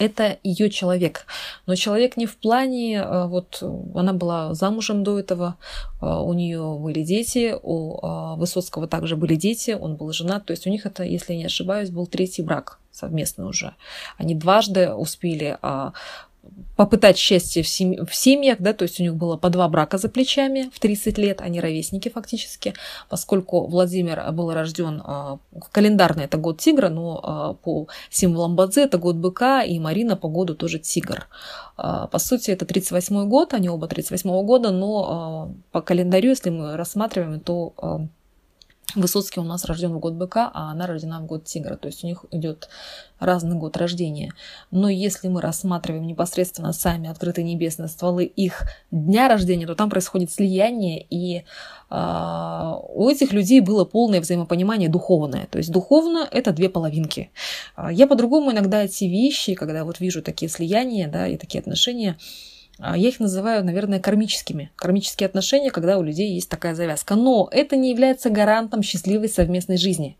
это 0.00 0.38
ее 0.42 0.70
человек. 0.70 1.26
Но 1.66 1.74
человек 1.74 2.16
не 2.16 2.24
в 2.24 2.36
плане, 2.36 3.02
а, 3.02 3.26
вот 3.26 3.62
она 3.94 4.14
была 4.14 4.54
замужем 4.54 5.04
до 5.04 5.18
этого, 5.18 5.56
а, 6.00 6.22
у 6.22 6.32
нее 6.32 6.78
были 6.80 7.02
дети, 7.02 7.54
у 7.62 7.98
а, 8.02 8.34
Высоцкого 8.36 8.88
также 8.88 9.14
были 9.14 9.36
дети, 9.36 9.76
он 9.78 9.96
был 9.96 10.10
женат, 10.12 10.46
то 10.46 10.52
есть 10.52 10.66
у 10.66 10.70
них 10.70 10.86
это, 10.86 11.04
если 11.04 11.34
я 11.34 11.38
не 11.38 11.44
ошибаюсь, 11.44 11.90
был 11.90 12.06
третий 12.06 12.42
брак 12.42 12.78
совместный 12.90 13.46
уже. 13.46 13.74
Они 14.16 14.34
дважды 14.34 14.92
успели 14.92 15.58
попытать 16.76 17.18
счастье 17.18 17.62
в, 17.62 17.68
семь... 17.68 18.06
в 18.06 18.14
семьях, 18.14 18.58
да, 18.60 18.72
то 18.72 18.84
есть 18.84 19.00
у 19.00 19.02
них 19.02 19.14
было 19.14 19.36
по 19.36 19.50
два 19.50 19.68
брака 19.68 19.98
за 19.98 20.08
плечами 20.08 20.70
в 20.72 20.80
30 20.80 21.18
лет, 21.18 21.40
они 21.42 21.60
ровесники 21.60 22.08
фактически, 22.08 22.74
поскольку 23.08 23.66
Владимир 23.66 24.32
был 24.32 24.52
рожден 24.52 25.02
э, 25.06 25.36
календарный 25.72 26.24
это 26.24 26.38
год 26.38 26.58
тигра, 26.58 26.88
но 26.88 27.56
э, 27.60 27.62
по 27.62 27.88
символам 28.08 28.56
Бадзе 28.56 28.84
это 28.84 28.96
год 28.96 29.16
быка, 29.16 29.62
и 29.62 29.78
Марина 29.78 30.16
по 30.16 30.28
году 30.28 30.54
тоже 30.54 30.78
тигр. 30.78 31.28
Э, 31.76 32.06
по 32.10 32.18
сути, 32.18 32.50
это 32.50 32.64
38 32.64 33.28
год, 33.28 33.52
они 33.52 33.68
оба 33.68 33.86
38 33.86 34.42
года, 34.46 34.70
но 34.70 35.52
по 35.72 35.82
календарю, 35.82 36.30
если 36.30 36.50
мы 36.50 36.76
рассматриваем, 36.76 37.40
то 37.40 38.08
Высоцкий 38.94 39.40
у 39.40 39.44
нас 39.44 39.64
рожден 39.64 39.92
в 39.92 39.98
год 39.98 40.14
быка, 40.14 40.50
а 40.52 40.70
она 40.70 40.86
рождена 40.86 41.20
в 41.20 41.26
год 41.26 41.44
тигра. 41.44 41.76
То 41.76 41.86
есть 41.86 42.04
у 42.04 42.06
них 42.06 42.24
идет 42.30 42.68
разный 43.18 43.56
год 43.56 43.76
рождения. 43.76 44.32
Но 44.70 44.88
если 44.88 45.28
мы 45.28 45.40
рассматриваем 45.40 46.06
непосредственно 46.06 46.72
сами 46.72 47.08
открытые 47.08 47.44
небесные 47.44 47.88
стволы 47.88 48.24
их 48.24 48.62
дня 48.90 49.28
рождения, 49.28 49.66
то 49.66 49.74
там 49.74 49.90
происходит 49.90 50.32
слияние, 50.32 51.06
и 51.10 51.44
э, 51.90 52.74
у 52.88 53.08
этих 53.08 53.32
людей 53.32 53.60
было 53.60 53.84
полное 53.84 54.20
взаимопонимание 54.20 54.88
духовное. 54.88 55.46
То 55.46 55.58
есть 55.58 55.70
духовно 55.70 56.26
это 56.30 56.52
две 56.52 56.68
половинки. 56.68 57.30
А, 57.76 57.92
я 57.92 58.06
по-другому 58.06 58.52
иногда 58.52 58.84
эти 58.84 59.04
вещи, 59.04 59.54
когда 59.54 59.84
вот 59.84 60.00
вижу 60.00 60.22
такие 60.22 60.50
слияния 60.50 61.08
да, 61.08 61.26
и 61.26 61.36
такие 61.36 61.60
отношения, 61.60 62.16
я 62.82 63.08
их 63.08 63.20
называю, 63.20 63.64
наверное, 63.64 64.00
кармическими. 64.00 64.70
Кармические 64.76 65.26
отношения, 65.26 65.70
когда 65.70 65.98
у 65.98 66.02
людей 66.02 66.34
есть 66.34 66.48
такая 66.48 66.74
завязка. 66.74 67.14
Но 67.14 67.48
это 67.50 67.76
не 67.76 67.90
является 67.90 68.30
гарантом 68.30 68.82
счастливой 68.82 69.28
совместной 69.28 69.76
жизни. 69.76 70.16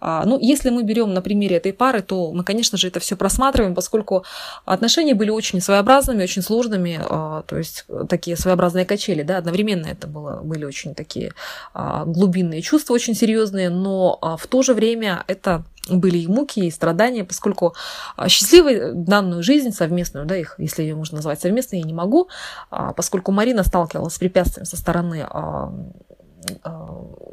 А, 0.00 0.24
ну, 0.24 0.38
если 0.40 0.70
мы 0.70 0.82
берем 0.82 1.12
на 1.14 1.22
примере 1.22 1.56
этой 1.56 1.72
пары, 1.72 2.02
то 2.02 2.32
мы, 2.32 2.44
конечно 2.44 2.78
же, 2.78 2.88
это 2.88 3.00
все 3.00 3.16
просматриваем, 3.16 3.74
поскольку 3.74 4.24
отношения 4.64 5.14
были 5.14 5.30
очень 5.30 5.60
своеобразными, 5.60 6.22
очень 6.22 6.42
сложными, 6.42 7.00
а, 7.02 7.42
то 7.42 7.56
есть 7.56 7.86
такие 8.08 8.36
своеобразные 8.36 8.84
качели, 8.84 9.22
да, 9.22 9.38
одновременно 9.38 9.86
это 9.86 10.06
было, 10.06 10.40
были 10.42 10.64
очень 10.64 10.94
такие 10.94 11.32
глубинные 11.74 12.62
чувства, 12.62 12.94
очень 12.94 13.14
серьезные, 13.14 13.70
но 13.70 14.18
в 14.38 14.46
то 14.46 14.62
же 14.62 14.74
время 14.74 15.24
это 15.26 15.64
были 15.88 16.18
и 16.18 16.26
муки, 16.26 16.60
и 16.60 16.70
страдания, 16.70 17.24
поскольку 17.24 17.74
а, 18.16 18.28
счастливой 18.28 18.92
данную 18.94 19.42
жизнь 19.42 19.72
совместную, 19.72 20.26
да, 20.26 20.36
их, 20.36 20.54
если 20.58 20.82
ее 20.82 20.94
можно 20.94 21.16
назвать 21.16 21.40
совместной, 21.40 21.80
я 21.80 21.84
не 21.84 21.94
могу, 21.94 22.28
а, 22.70 22.92
поскольку 22.92 23.32
Марина 23.32 23.62
сталкивалась 23.62 24.14
с 24.14 24.18
препятствием 24.18 24.66
со 24.66 24.76
стороны 24.76 25.26
а, 25.28 25.72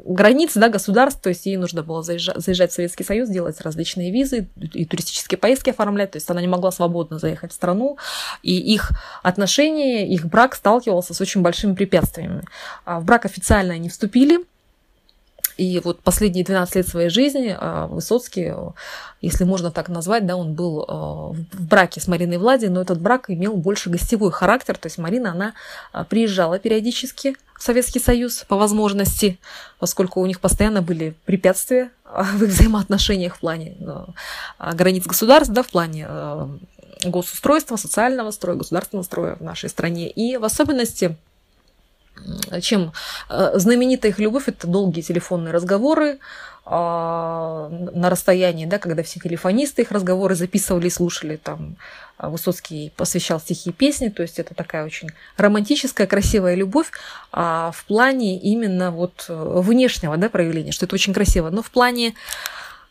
границ 0.04 0.52
да, 0.54 0.68
государств, 0.68 1.22
то 1.22 1.28
есть 1.28 1.46
ей 1.46 1.56
нужно 1.56 1.82
было 1.82 2.02
заезжать, 2.02 2.36
заезжать 2.38 2.72
в 2.72 2.74
Советский 2.74 3.04
Союз, 3.04 3.28
делать 3.28 3.60
различные 3.60 4.10
визы 4.10 4.48
и 4.56 4.84
туристические 4.84 5.38
поездки 5.38 5.70
оформлять, 5.70 6.12
то 6.12 6.16
есть 6.16 6.28
она 6.30 6.40
не 6.40 6.48
могла 6.48 6.70
свободно 6.70 7.18
заехать 7.18 7.52
в 7.52 7.54
страну, 7.54 7.96
и 8.42 8.56
их 8.56 8.90
отношения, 9.22 10.08
их 10.08 10.26
брак 10.26 10.54
сталкивался 10.54 11.14
с 11.14 11.20
очень 11.20 11.42
большими 11.42 11.74
препятствиями. 11.74 12.42
В 12.84 13.04
брак 13.04 13.24
официально 13.24 13.74
они 13.74 13.88
вступили, 13.88 14.40
и 15.56 15.80
вот 15.80 16.00
последние 16.00 16.44
12 16.44 16.76
лет 16.76 16.88
своей 16.88 17.08
жизни 17.08 17.56
а, 17.58 17.86
Высоцкий, 17.86 18.52
если 19.22 19.44
можно 19.44 19.70
так 19.70 19.88
назвать, 19.88 20.26
да, 20.26 20.36
он 20.36 20.54
был 20.54 20.84
а, 20.86 21.32
в 21.32 21.62
браке 21.66 22.00
с 22.00 22.08
Мариной 22.08 22.36
Влади, 22.36 22.66
но 22.66 22.82
этот 22.82 23.00
брак 23.00 23.30
имел 23.30 23.54
больше 23.54 23.88
гостевой 23.88 24.30
характер. 24.30 24.76
То 24.76 24.86
есть 24.86 24.98
Марина, 24.98 25.32
она 25.32 25.54
а, 25.92 26.04
приезжала 26.04 26.58
периодически 26.58 27.36
в 27.58 27.62
Советский 27.62 28.00
Союз 28.00 28.44
по 28.46 28.56
возможности, 28.56 29.38
поскольку 29.78 30.20
у 30.20 30.26
них 30.26 30.40
постоянно 30.40 30.82
были 30.82 31.14
препятствия 31.24 31.90
в 32.04 32.42
их 32.42 32.50
взаимоотношениях 32.50 33.36
в 33.36 33.40
плане 33.40 33.76
границ 34.74 35.06
государств, 35.06 35.52
да, 35.52 35.62
в 35.62 35.68
плане 35.68 36.06
госустройства, 37.04 37.76
социального 37.76 38.30
строя, 38.30 38.56
государственного 38.56 39.04
строя 39.04 39.36
в 39.36 39.40
нашей 39.40 39.70
стране. 39.70 40.10
И 40.10 40.36
в 40.36 40.44
особенности 40.44 41.16
чем 42.60 42.92
э, 43.28 43.52
знаменитая 43.54 44.12
их 44.12 44.18
любовь 44.18 44.48
это 44.48 44.66
долгие 44.66 45.02
телефонные 45.02 45.52
разговоры 45.52 46.18
а, 46.68 47.68
на 47.70 48.10
расстоянии, 48.10 48.66
да, 48.66 48.80
когда 48.80 49.04
все 49.04 49.20
телефонисты 49.20 49.82
их 49.82 49.92
разговоры 49.92 50.34
записывали 50.34 50.88
слушали, 50.88 51.36
там 51.36 51.76
а, 52.18 52.28
Высоцкий 52.28 52.92
посвящал 52.96 53.38
стихи 53.38 53.70
и 53.70 53.72
песни, 53.72 54.08
то 54.08 54.22
есть 54.22 54.40
это 54.40 54.52
такая 54.52 54.84
очень 54.84 55.10
романтическая, 55.36 56.08
красивая 56.08 56.56
любовь 56.56 56.90
а 57.30 57.70
в 57.70 57.84
плане 57.84 58.36
именно 58.40 58.90
вот 58.90 59.26
э, 59.28 59.60
внешнего 59.60 60.16
да, 60.16 60.28
проявления, 60.28 60.72
что 60.72 60.86
это 60.86 60.96
очень 60.96 61.14
красиво, 61.14 61.50
но 61.50 61.62
в 61.62 61.70
плане 61.70 62.14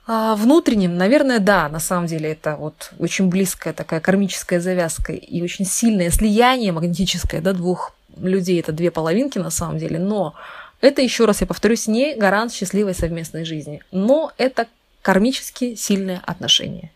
а, 0.08 0.36
внутреннем, 0.36 0.96
наверное, 0.96 1.40
да, 1.40 1.68
на 1.68 1.80
самом 1.80 2.06
деле 2.06 2.32
это 2.32 2.56
вот 2.56 2.92
очень 3.00 3.28
близкая 3.28 3.74
такая 3.74 4.00
кармическая 4.00 4.62
завязка 4.62 5.12
и 5.12 5.42
очень 5.42 5.66
сильное 5.66 6.12
слияние 6.12 6.72
магнетическое 6.72 7.42
да, 7.42 7.52
двух 7.52 7.95
людей 8.18 8.60
это 8.60 8.72
две 8.72 8.92
половинки 8.92 9.38
на 9.38 9.50
самом 9.50 9.78
деле, 9.78 10.00
но 10.00 10.36
это, 10.82 11.02
еще 11.02 11.26
раз 11.26 11.42
я 11.42 11.48
повторюсь, 11.48 11.88
не 11.88 12.16
гарант 12.16 12.54
счастливой 12.54 12.94
совместной 12.94 13.46
жизни, 13.46 13.82
но 13.92 14.32
это 14.38 14.68
кармически 15.02 15.76
сильные 15.76 16.20
отношения. 16.26 16.92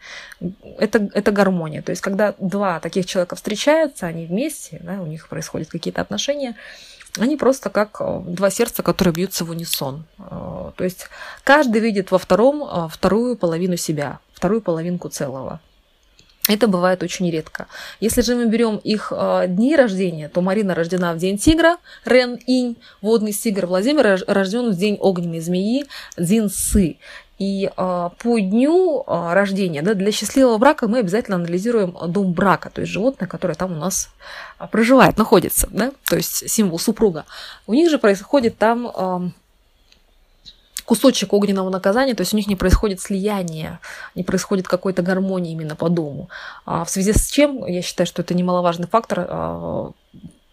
Это, 0.80 1.10
это 1.14 1.32
гармония. 1.32 1.84
То 1.84 1.92
есть, 1.92 2.02
когда 2.02 2.34
два 2.40 2.80
таких 2.80 3.06
человека 3.06 3.36
встречаются, 3.36 4.08
они 4.08 4.26
вместе, 4.26 4.80
да, 4.82 5.02
у 5.02 5.06
них 5.06 5.30
происходят 5.30 5.70
какие-то 5.70 6.02
отношения, 6.02 6.56
они 7.18 7.38
просто 7.38 7.70
как 7.70 7.98
э, 8.00 8.22
два 8.26 8.50
сердца, 8.50 8.84
которые 8.84 9.14
бьются 9.14 9.46
в 9.46 9.50
унисон. 9.50 10.06
Э, 10.18 10.72
то 10.76 10.84
есть 10.84 11.08
каждый 11.44 11.82
видит 11.82 12.12
во 12.12 12.18
втором 12.18 12.64
э, 12.64 12.88
вторую 12.90 13.36
половину 13.36 13.78
себя, 13.78 14.20
вторую 14.34 14.62
половинку 14.62 15.10
целого. 15.10 15.60
Это 16.50 16.68
бывает 16.68 17.04
очень 17.04 17.30
редко. 17.30 17.68
Если 18.00 18.22
же 18.22 18.36
мы 18.36 18.48
берем 18.48 18.78
их 18.78 19.14
э, 19.16 19.46
дни 19.48 19.76
рождения, 19.76 20.30
то 20.30 20.42
Марина 20.42 20.74
рождена 20.74 21.14
в 21.14 21.18
день 21.20 21.38
тигра, 21.38 21.78
Рен 22.06 22.40
Инь, 22.48 22.76
водный 23.04 23.34
тигр, 23.34 23.68
Владимир 23.68 24.20
рожден 24.28 24.72
в 24.72 24.76
день 24.76 24.98
огненной 25.00 25.42
змеи, 25.42 25.86
Дзин 26.18 26.50
Сы. 26.50 26.98
И 27.38 27.68
э, 27.68 27.70
по 27.78 28.40
дню 28.40 29.04
э, 29.06 29.34
рождения 29.34 29.84
да, 29.84 29.94
для 29.94 30.12
счастливого 30.12 30.58
брака 30.58 30.88
мы 30.88 30.98
обязательно 30.98 31.38
анализируем 31.38 31.96
дом 32.08 32.34
брака, 32.34 32.72
то 32.72 32.82
есть 32.82 32.92
животное, 32.92 33.28
которое 33.28 33.54
там 33.54 33.74
у 33.74 33.76
нас 33.76 34.10
проживает, 34.72 35.20
находится, 35.20 35.68
да, 35.70 35.92
то 36.06 36.16
есть 36.16 36.50
символ 36.50 36.80
супруга. 36.80 37.26
У 37.68 37.76
них 37.76 37.92
же 37.92 38.00
происходит 38.00 38.58
там 38.58 39.34
кусочек 40.90 41.34
огненного 41.34 41.70
наказания, 41.70 42.16
то 42.16 42.22
есть 42.22 42.34
у 42.34 42.38
них 42.38 42.48
не 42.48 42.56
происходит 42.56 43.00
слияние, 43.00 43.78
не 44.16 44.24
происходит 44.24 44.68
какой-то 44.68 45.04
гармонии 45.04 45.52
именно 45.52 45.76
по 45.76 45.88
дому. 45.88 46.30
А 46.66 46.84
в 46.84 46.90
связи 46.90 47.14
с 47.14 47.30
чем, 47.30 47.64
я 47.68 47.84
считаю, 47.84 48.08
что 48.08 48.24
это 48.24 48.34
немаловажный 48.34 48.88
фактор, 48.88 49.28
а, 49.30 49.92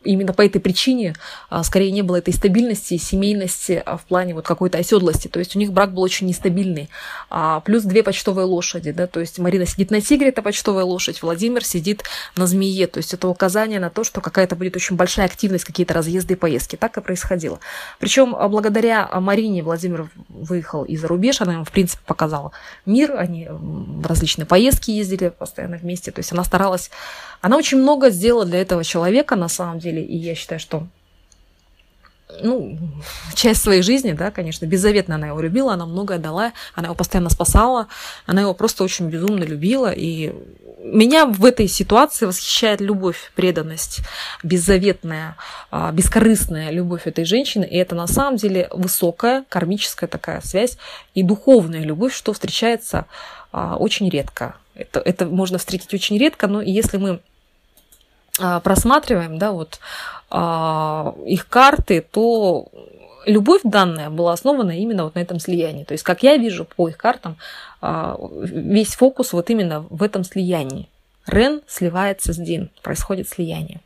именно 0.07 0.33
по 0.33 0.43
этой 0.43 0.61
причине 0.61 1.15
а, 1.51 1.63
скорее 1.63 1.91
не 1.91 2.03
было 2.03 2.17
этой 2.17 2.33
стабильности, 2.33 2.97
семейности 2.97 3.83
а, 3.85 3.97
в 3.97 4.05
плане 4.05 4.35
вот 4.35 4.47
какой-то 4.47 4.79
оседлости. 4.79 5.29
То 5.29 5.39
есть 5.39 5.57
у 5.57 5.59
них 5.59 5.73
брак 5.73 5.93
был 5.93 6.03
очень 6.03 6.27
нестабильный. 6.27 6.89
А, 7.31 7.61
плюс 7.61 7.83
две 7.83 8.03
почтовые 8.03 8.47
лошади, 8.47 8.93
да, 8.93 9.07
то 9.07 9.21
есть 9.21 9.39
Марина 9.39 9.67
сидит 9.67 9.91
на 9.91 10.01
тигре, 10.01 10.29
это 10.29 10.43
почтовая 10.43 10.85
лошадь, 10.85 11.23
Владимир 11.23 11.65
сидит 11.65 12.05
на 12.37 12.47
змее. 12.47 12.87
То 12.87 12.99
есть 12.99 13.13
это 13.13 13.29
указание 13.29 13.81
на 13.81 13.91
то, 13.91 14.05
что 14.05 14.21
какая-то 14.21 14.57
будет 14.57 14.77
очень 14.77 14.97
большая 14.97 15.27
активность, 15.27 15.65
какие-то 15.65 15.95
разъезды 15.95 16.35
и 16.35 16.37
поездки. 16.37 16.77
Так 16.77 16.97
и 16.97 17.01
происходило. 17.01 17.59
Причем 17.99 18.37
благодаря 18.49 19.09
Марине 19.21 19.63
Владимир 19.63 20.09
выехал 20.29 20.85
и 20.85 20.97
за 20.97 21.09
рубеж, 21.09 21.41
она 21.41 21.55
ему, 21.55 21.65
в 21.65 21.73
принципе, 21.73 22.03
показала 22.07 22.53
мир, 22.85 23.17
они 23.17 23.49
в 23.51 24.07
различные 24.07 24.47
поездки 24.47 24.91
ездили 24.91 25.29
постоянно 25.29 25.77
вместе. 25.77 26.11
То 26.11 26.21
есть 26.21 26.33
она 26.33 26.45
старалась 26.45 26.91
она 27.47 27.57
очень 27.59 27.79
много 27.79 28.11
сделала 28.11 28.45
для 28.45 28.61
этого 28.61 28.83
человека, 28.83 29.37
на 29.37 29.47
самом 29.47 29.79
деле, 29.79 30.05
и 30.05 30.17
я 30.17 30.35
считаю, 30.35 30.59
что 30.59 30.89
ну, 32.43 32.77
часть 33.37 33.63
своей 33.63 33.83
жизни, 33.83 34.11
да, 34.11 34.33
конечно, 34.33 34.67
беззаветно 34.67 35.15
она 35.15 35.29
его 35.29 35.41
любила, 35.41 35.75
она 35.75 35.87
многое 35.87 36.19
дала, 36.19 36.53
она 36.75 36.87
его 36.89 36.97
постоянно 36.97 37.31
спасала, 37.31 37.87
она 38.27 38.41
его 38.41 38.53
просто 38.53 38.83
очень 38.83 39.09
безумно 39.09 39.45
любила, 39.45 39.93
и 39.93 40.35
меня 40.83 41.25
в 41.25 41.45
этой 41.45 41.69
ситуации 41.69 42.27
восхищает 42.27 42.81
любовь, 42.81 43.31
преданность, 43.37 44.01
беззаветная, 44.43 45.37
а, 45.71 45.93
бескорыстная 45.93 46.73
любовь 46.73 47.07
этой 47.07 47.25
женщины, 47.25 47.65
и 47.65 47.77
это 47.77 47.95
на 47.95 48.09
самом 48.09 48.39
деле 48.39 48.69
высокая 48.73 49.45
кармическая 49.49 50.09
такая 50.09 50.41
связь 50.41 50.79
и 51.15 51.23
духовная 51.23 51.85
любовь, 51.85 52.13
что 52.13 52.33
встречается 52.33 53.07
а, 53.53 53.77
очень 53.77 54.11
редко. 54.11 54.57
Это, 54.75 54.99
это 54.99 55.27
можно 55.27 55.59
встретить 55.59 55.95
очень 55.95 56.19
редко, 56.19 56.49
но 56.49 56.61
если 56.61 56.97
мы 56.97 57.21
просматриваем, 58.39 59.39
да, 59.39 59.53
вот 59.53 59.81
а, 60.31 61.15
их 61.25 61.49
карты, 61.49 62.05
то 62.11 62.69
любовь 63.25 63.63
данная 63.65 64.11
была 64.11 64.33
основана 64.33 64.73
именно 64.73 65.05
вот 65.05 65.15
на 65.15 65.21
этом 65.21 65.39
слиянии. 65.39 65.85
То 65.85 65.93
есть, 65.93 66.05
как 66.05 66.23
я 66.23 66.37
вижу 66.37 66.65
по 66.65 66.89
их 66.89 66.97
картам, 66.97 67.37
а, 67.81 68.17
весь 68.21 68.95
фокус 68.95 69.33
вот 69.33 69.51
именно 69.51 69.81
в 69.89 70.03
этом 70.03 70.25
слиянии. 70.25 70.89
Рен 71.27 71.63
сливается 71.67 72.33
с 72.33 72.37
Дин, 72.37 72.71
происходит 72.83 73.29
слияние. 73.29 73.81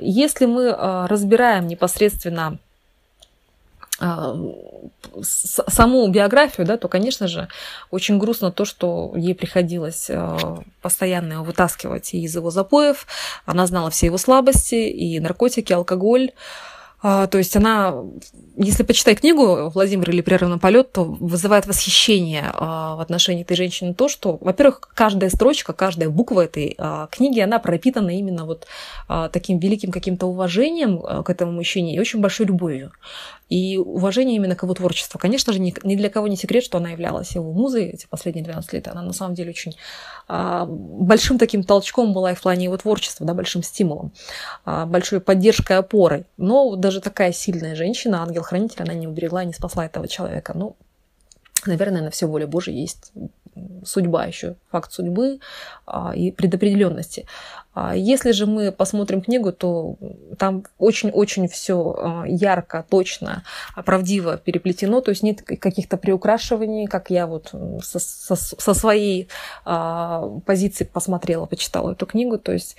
Если 0.00 0.44
мы 0.44 0.72
разбираем 1.06 1.68
непосредственно 1.68 2.58
саму 5.22 6.08
биографию, 6.08 6.66
да, 6.66 6.76
то, 6.76 6.88
конечно 6.88 7.28
же, 7.28 7.48
очень 7.90 8.18
грустно 8.18 8.50
то, 8.50 8.64
что 8.64 9.12
ей 9.16 9.34
приходилось 9.34 10.06
э, 10.08 10.38
постоянно 10.80 11.34
его 11.34 11.44
вытаскивать 11.44 12.14
из 12.14 12.34
его 12.34 12.50
запоев. 12.50 13.06
Она 13.44 13.66
знала 13.66 13.90
все 13.90 14.06
его 14.06 14.18
слабости, 14.18 14.74
и 14.74 15.20
наркотики, 15.20 15.72
алкоголь. 15.72 16.30
А, 17.02 17.26
то 17.26 17.38
есть 17.38 17.56
она, 17.56 17.94
если 18.56 18.84
почитать 18.84 19.20
книгу 19.20 19.70
Владимир 19.70 20.10
или 20.10 20.20
«Прерывный 20.20 20.58
полет», 20.58 20.92
то 20.92 21.04
вызывает 21.04 21.66
восхищение 21.66 22.50
а, 22.54 22.94
в 22.94 23.00
отношении 23.00 23.42
этой 23.42 23.56
женщины 23.56 23.92
то, 23.92 24.08
что, 24.08 24.38
во-первых, 24.40 24.80
каждая 24.94 25.28
строчка, 25.30 25.72
каждая 25.72 26.08
буква 26.08 26.42
этой 26.42 26.76
а, 26.78 27.08
книги, 27.08 27.40
она 27.40 27.58
пропитана 27.58 28.10
именно 28.10 28.44
вот 28.44 28.66
таким 29.32 29.58
великим 29.58 29.90
каким-то 29.90 30.26
уважением 30.26 31.00
к 31.24 31.28
этому 31.28 31.52
мужчине 31.52 31.96
и 31.96 32.00
очень 32.00 32.20
большой 32.20 32.46
любовью 32.46 32.92
и 33.48 33.76
уважение 33.76 34.36
именно 34.36 34.56
к 34.56 34.62
его 34.62 34.72
творчеству. 34.72 35.18
Конечно 35.18 35.52
же, 35.52 35.58
ни, 35.58 35.72
для 35.72 36.08
кого 36.08 36.26
не 36.26 36.36
секрет, 36.36 36.64
что 36.64 36.78
она 36.78 36.90
являлась 36.90 37.34
его 37.34 37.52
музой 37.52 37.90
эти 37.90 38.06
последние 38.06 38.44
12 38.44 38.72
лет. 38.72 38.88
Она 38.88 39.02
на 39.02 39.12
самом 39.12 39.34
деле 39.34 39.50
очень 39.50 39.74
большим 40.28 41.38
таким 41.38 41.62
толчком 41.62 42.14
была 42.14 42.32
и 42.32 42.34
в 42.34 42.40
плане 42.40 42.64
его 42.64 42.76
творчества, 42.78 43.26
да, 43.26 43.34
большим 43.34 43.62
стимулом, 43.62 44.12
большой 44.64 45.20
поддержкой, 45.20 45.76
опорой. 45.78 46.24
Но 46.38 46.76
даже 46.76 46.91
такая 47.00 47.32
сильная 47.32 47.74
женщина, 47.74 48.22
ангел-хранитель, 48.22 48.82
она 48.82 48.94
не 48.94 49.06
уберегла, 49.06 49.44
не 49.44 49.52
спасла 49.52 49.86
этого 49.86 50.08
человека. 50.08 50.52
Ну, 50.54 50.76
наверное, 51.66 52.02
на 52.02 52.10
все 52.10 52.26
воля 52.26 52.46
Божия 52.46 52.74
есть 52.74 53.12
судьба 53.84 54.24
еще, 54.26 54.56
факт 54.70 54.92
судьбы 54.92 55.40
а, 55.86 56.12
и 56.14 56.30
предопределенности. 56.30 57.26
А 57.74 57.94
если 57.94 58.32
же 58.32 58.46
мы 58.46 58.72
посмотрим 58.72 59.22
книгу, 59.22 59.52
то 59.52 59.96
там 60.38 60.64
очень-очень 60.78 61.48
все 61.48 61.94
а, 61.98 62.24
ярко, 62.26 62.84
точно, 62.88 63.44
правдиво 63.84 64.36
переплетено, 64.36 65.00
то 65.00 65.10
есть 65.10 65.22
нет 65.22 65.42
каких-то 65.42 65.96
приукрашиваний, 65.96 66.86
как 66.86 67.10
я 67.10 67.26
вот 67.26 67.54
со, 67.82 67.98
со, 67.98 68.36
со 68.36 68.74
своей 68.74 69.28
а, 69.64 70.28
позиции 70.46 70.84
посмотрела, 70.84 71.46
почитала 71.46 71.92
эту 71.92 72.06
книгу, 72.06 72.38
то 72.38 72.52
есть 72.52 72.76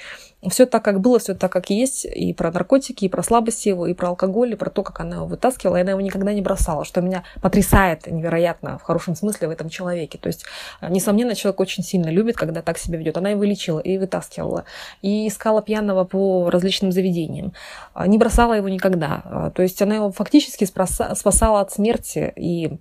все 0.50 0.66
так, 0.66 0.84
как 0.84 1.00
было, 1.00 1.20
все 1.20 1.34
так, 1.34 1.52
как 1.52 1.70
есть, 1.70 2.06
и 2.06 2.34
про 2.34 2.52
наркотики, 2.52 3.06
и 3.06 3.10
про 3.10 3.24
слабости 3.24 3.70
его, 3.70 3.88
и 3.88 3.94
про 3.94 4.10
алкоголь, 4.10 4.54
и 4.54 4.56
про 4.56 4.70
то, 4.70 4.84
как 4.84 5.00
она 5.00 5.18
его 5.18 5.26
вытаскивала, 5.26 5.78
и 5.78 5.82
она 5.82 5.92
его 5.92 6.02
никогда 6.02 6.34
не 6.34 6.42
бросала, 6.42 6.86
что 6.86 7.02
меня 7.02 7.24
потрясает 7.42 8.08
невероятно, 8.08 8.78
в 8.78 8.84
хорошем 8.84 9.16
смысле, 9.16 9.48
в 9.48 9.52
этом 9.52 9.70
человеке. 9.70 10.18
То 10.18 10.28
есть, 10.28 10.46
несомненно, 10.82 11.36
человек 11.36 11.60
очень 11.60 11.84
сильно 11.84 12.10
любит, 12.10 12.36
когда 12.36 12.62
так 12.62 12.78
себя 12.78 12.98
ведет. 12.98 13.18
Она 13.18 13.30
его 13.30 13.44
лечила 13.44 13.80
и 13.80 13.98
вытаскивала 13.98 14.66
и 15.02 15.28
искала 15.28 15.62
пьяного 15.62 16.04
по 16.04 16.50
различным 16.50 16.92
заведениям. 16.92 17.54
А, 17.94 18.08
не 18.08 18.18
бросала 18.18 18.54
его 18.54 18.70
никогда. 18.70 19.22
А, 19.26 19.52
то 19.52 19.62
есть 19.62 19.82
она 19.82 19.96
его 19.96 20.12
фактически 20.12 20.66
спасала 20.66 21.62
от 21.62 21.72
смерти 21.72 22.34
и 22.36 22.80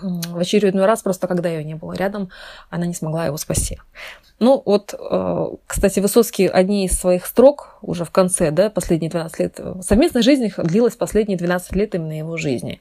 в 0.00 0.38
очередной 0.38 0.86
раз, 0.86 1.02
просто 1.02 1.26
когда 1.26 1.48
ее 1.48 1.64
не 1.64 1.74
было 1.74 1.92
рядом, 1.92 2.30
она 2.70 2.86
не 2.86 2.94
смогла 2.94 3.26
его 3.26 3.36
спасти. 3.36 3.78
Ну 4.38 4.62
вот, 4.64 4.94
а, 4.98 5.54
кстати, 5.66 6.00
Высоцкий 6.00 6.46
одни 6.46 6.84
из 6.84 6.98
своих 6.98 7.26
строк 7.26 7.78
уже 7.82 8.04
в 8.04 8.10
конце, 8.10 8.50
да, 8.50 8.68
последние 8.70 9.10
12 9.10 9.38
лет, 9.38 9.60
совместная 9.80 10.22
жизнь 10.22 10.44
их 10.44 10.58
длилась 10.62 10.96
последние 10.96 11.38
12 11.38 11.72
лет 11.74 11.94
именно 11.94 12.18
его 12.18 12.36
жизни. 12.36 12.80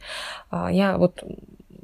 Я 0.52 0.98
вот 0.98 1.24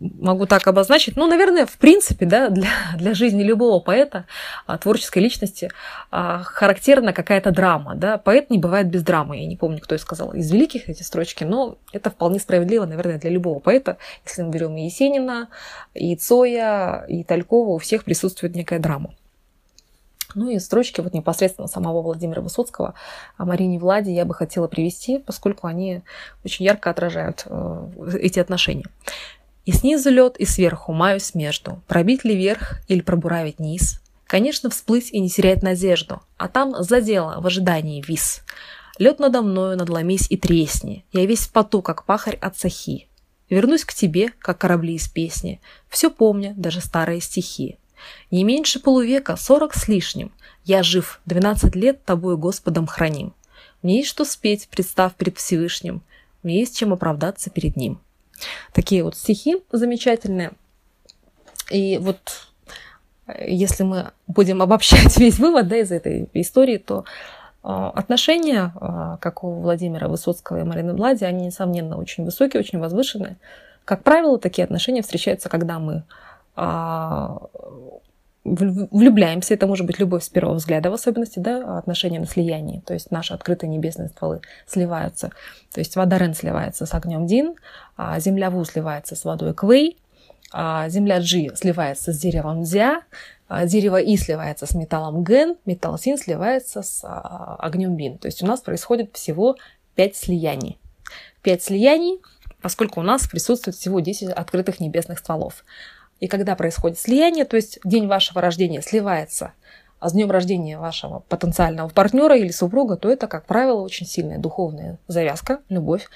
могу 0.02 0.46
так 0.46 0.68
обозначить. 0.68 1.16
Ну, 1.16 1.28
наверное, 1.28 1.66
в 1.66 1.78
принципе, 1.78 2.26
да, 2.26 2.50
для, 2.50 2.70
для 2.98 3.14
жизни 3.14 3.44
любого 3.44 3.80
поэта, 3.80 4.26
а, 4.66 4.78
творческой 4.78 5.20
личности 5.20 5.72
а, 6.10 6.42
характерна 6.44 7.14
какая-то 7.14 7.52
драма. 7.52 7.96
Да? 7.96 8.18
Поэт 8.18 8.50
не 8.50 8.58
бывает 8.58 8.88
без 8.88 9.04
драмы. 9.04 9.38
Я 9.38 9.46
не 9.46 9.56
помню, 9.56 9.80
кто 9.80 9.96
и 9.96 10.00
сказал 10.00 10.34
из 10.34 10.52
великих 10.52 10.90
эти 10.90 11.04
строчки, 11.04 11.44
но 11.44 11.78
это 11.94 12.10
вполне 12.10 12.40
справедливо, 12.40 12.86
наверное, 12.86 13.20
для 13.20 13.30
любого 13.30 13.60
поэта. 13.60 13.98
Если 14.26 14.42
мы 14.42 14.50
берем 14.50 14.76
и 14.76 14.86
Есенина, 14.86 15.50
и 15.94 16.16
Цоя, 16.16 17.06
и 17.08 17.24
Талькова, 17.24 17.70
у 17.70 17.78
всех 17.78 18.04
присутствует 18.04 18.56
некая 18.56 18.80
драма. 18.80 19.14
Ну 20.36 20.50
и 20.50 20.60
строчки 20.60 21.02
вот 21.02 21.14
непосредственно 21.14 21.68
самого 21.68 22.02
Владимира 22.02 22.42
Высоцкого 22.42 22.94
о 23.38 23.46
Марине 23.46 23.80
Владе 23.80 24.14
я 24.14 24.26
бы 24.26 24.34
хотела 24.34 24.68
привести, 24.68 25.20
поскольку 25.20 25.68
они 25.68 26.02
очень 26.46 26.66
ярко 26.66 26.90
отражают 26.90 27.44
э, 27.46 27.88
эти 28.22 28.40
отношения. 28.40 28.86
И 29.66 29.72
снизу 29.72 30.10
лед, 30.10 30.38
и 30.38 30.46
сверху 30.46 30.92
маюсь 30.92 31.36
между. 31.36 31.82
Пробить 31.88 32.24
ли 32.24 32.36
верх 32.36 32.82
или 32.88 33.02
пробуравить 33.02 33.60
низ? 33.60 34.02
Конечно, 34.26 34.70
всплыть 34.70 35.12
и 35.12 35.20
не 35.20 35.30
терять 35.30 35.62
надежду, 35.62 36.22
а 36.38 36.48
там 36.48 36.82
за 36.84 37.02
дело 37.02 37.42
в 37.42 37.48
ожидании 37.48 38.02
вис. 38.02 38.44
Лед 38.98 39.20
надо 39.20 39.42
мною 39.42 39.78
надломись 39.78 40.28
и 40.30 40.38
тресни, 40.38 41.06
я 41.12 41.26
весь 41.26 41.48
в 41.48 41.52
поту, 41.52 41.82
как 41.82 42.06
пахарь 42.06 42.38
от 42.38 42.58
сахи. 42.58 43.08
Вернусь 43.50 43.84
к 43.84 43.94
тебе, 43.94 44.30
как 44.40 44.60
корабли 44.60 44.96
из 44.96 45.10
песни, 45.10 45.60
все 45.90 46.10
помня, 46.10 46.54
даже 46.56 46.80
старые 46.80 47.20
стихи. 47.20 47.78
Не 48.32 48.46
меньше 48.46 48.80
полувека, 48.80 49.36
сорок 49.36 49.74
с 49.76 49.90
лишним, 49.90 50.32
я 50.64 50.82
жив, 50.82 51.20
двенадцать 51.26 51.76
лет 51.76 52.06
тобою 52.06 52.38
Господом 52.38 52.88
храним. 52.88 53.34
Мне 53.82 53.98
есть 53.98 54.10
что 54.10 54.24
спеть, 54.24 54.70
представ 54.72 55.14
перед 55.16 55.38
Всевышним, 55.38 56.04
мне 56.42 56.60
есть 56.60 56.78
чем 56.78 56.94
оправдаться 56.94 57.50
перед 57.50 57.76
Ним. 57.76 58.00
Такие 58.74 59.04
вот 59.04 59.16
стихи 59.16 59.58
замечательные. 59.72 60.52
И 61.70 61.98
вот 61.98 62.20
э, 63.28 63.50
если 63.50 63.84
мы 63.84 64.12
будем 64.28 64.62
обобщать 64.62 65.18
весь 65.20 65.40
вывод 65.40 65.68
да, 65.68 65.78
из 65.78 65.92
этой 65.92 66.30
истории, 66.34 66.78
то 66.78 67.06
э, 67.64 67.68
отношения, 67.68 68.74
э, 68.80 69.18
как 69.20 69.44
у 69.44 69.52
Владимира 69.62 70.08
Высоцкого 70.08 70.60
и 70.60 70.64
Марины 70.64 70.94
Влади, 70.94 71.24
они, 71.24 71.48
несомненно, 71.48 71.98
очень 71.98 72.26
высокие, 72.26 72.60
очень 72.60 72.80
возвышенные. 72.80 73.38
Как 73.86 74.04
правило, 74.04 74.38
такие 74.38 74.64
отношения 74.64 75.02
встречаются, 75.02 75.50
когда 75.50 75.80
мы 75.80 76.04
влюбляемся, 78.44 79.54
это 79.54 79.68
может 79.68 79.86
быть 79.86 80.00
любовь 80.00 80.24
с 80.24 80.30
первого 80.30 80.56
взгляда 80.56 80.90
в 80.90 80.94
особенности, 80.94 81.40
да, 81.40 81.78
отношения 81.78 82.20
на 82.20 82.26
слиянии, 82.26 82.82
то 82.86 82.94
есть 82.94 83.12
наши 83.12 83.34
открытые 83.34 83.70
небесные 83.70 84.10
стволы 84.10 84.42
сливаются, 84.66 85.32
то 85.72 85.80
есть 85.80 85.96
вода 85.96 86.18
Рен 86.18 86.34
сливается 86.34 86.86
с 86.86 86.94
огнем 86.94 87.28
Дин, 87.28 87.56
а 87.98 88.20
земля 88.20 88.50
Ву 88.50 88.66
сливается 88.66 89.16
с 89.16 89.26
водой 89.26 89.54
Квей, 89.54 89.98
а 90.52 90.90
земля 90.90 91.20
Джи 91.20 91.52
сливается 91.56 92.12
с 92.12 92.18
деревом 92.18 92.64
Дзя, 92.64 93.02
а 93.48 93.66
дерево 93.66 94.00
И 94.00 94.16
сливается 94.16 94.66
с 94.66 94.74
металлом 94.76 95.26
Ген, 95.26 95.58
металл 95.66 95.98
Син 95.98 96.18
сливается 96.18 96.82
с 96.82 97.04
а, 97.04 97.58
огнем 97.60 97.98
Бин. 97.98 98.18
То 98.18 98.28
есть 98.28 98.42
у 98.42 98.46
нас 98.46 98.62
происходит 98.62 99.16
всего 99.18 99.58
5 99.96 100.16
слияний. 100.16 100.78
5 101.42 101.62
слияний, 101.62 102.22
поскольку 102.62 103.02
у 103.02 103.04
нас 103.04 103.28
присутствует 103.28 103.76
всего 103.76 104.00
10 104.00 104.30
открытых 104.30 104.80
небесных 104.80 105.20
стволов. 105.20 105.66
И 106.22 106.28
когда 106.28 106.56
происходит 106.56 106.98
слияние, 106.98 107.44
то 107.44 107.58
есть 107.58 107.80
день 107.84 108.08
вашего 108.08 108.40
рождения 108.40 108.82
сливается 108.82 109.52
а 110.00 110.10
с 110.10 110.14
днем 110.14 110.32
рождения 110.32 110.80
вашего 110.80 111.20
потенциального 111.30 111.88
партнера 111.88 112.36
или 112.36 112.50
супруга, 112.50 112.98
то 112.98 113.08
это, 113.08 113.28
как 113.28 113.46
правило, 113.46 113.82
очень 113.82 114.08
сильная 114.08 114.40
духовная 114.40 114.98
завязка, 115.08 115.60
любовь, 115.70 116.08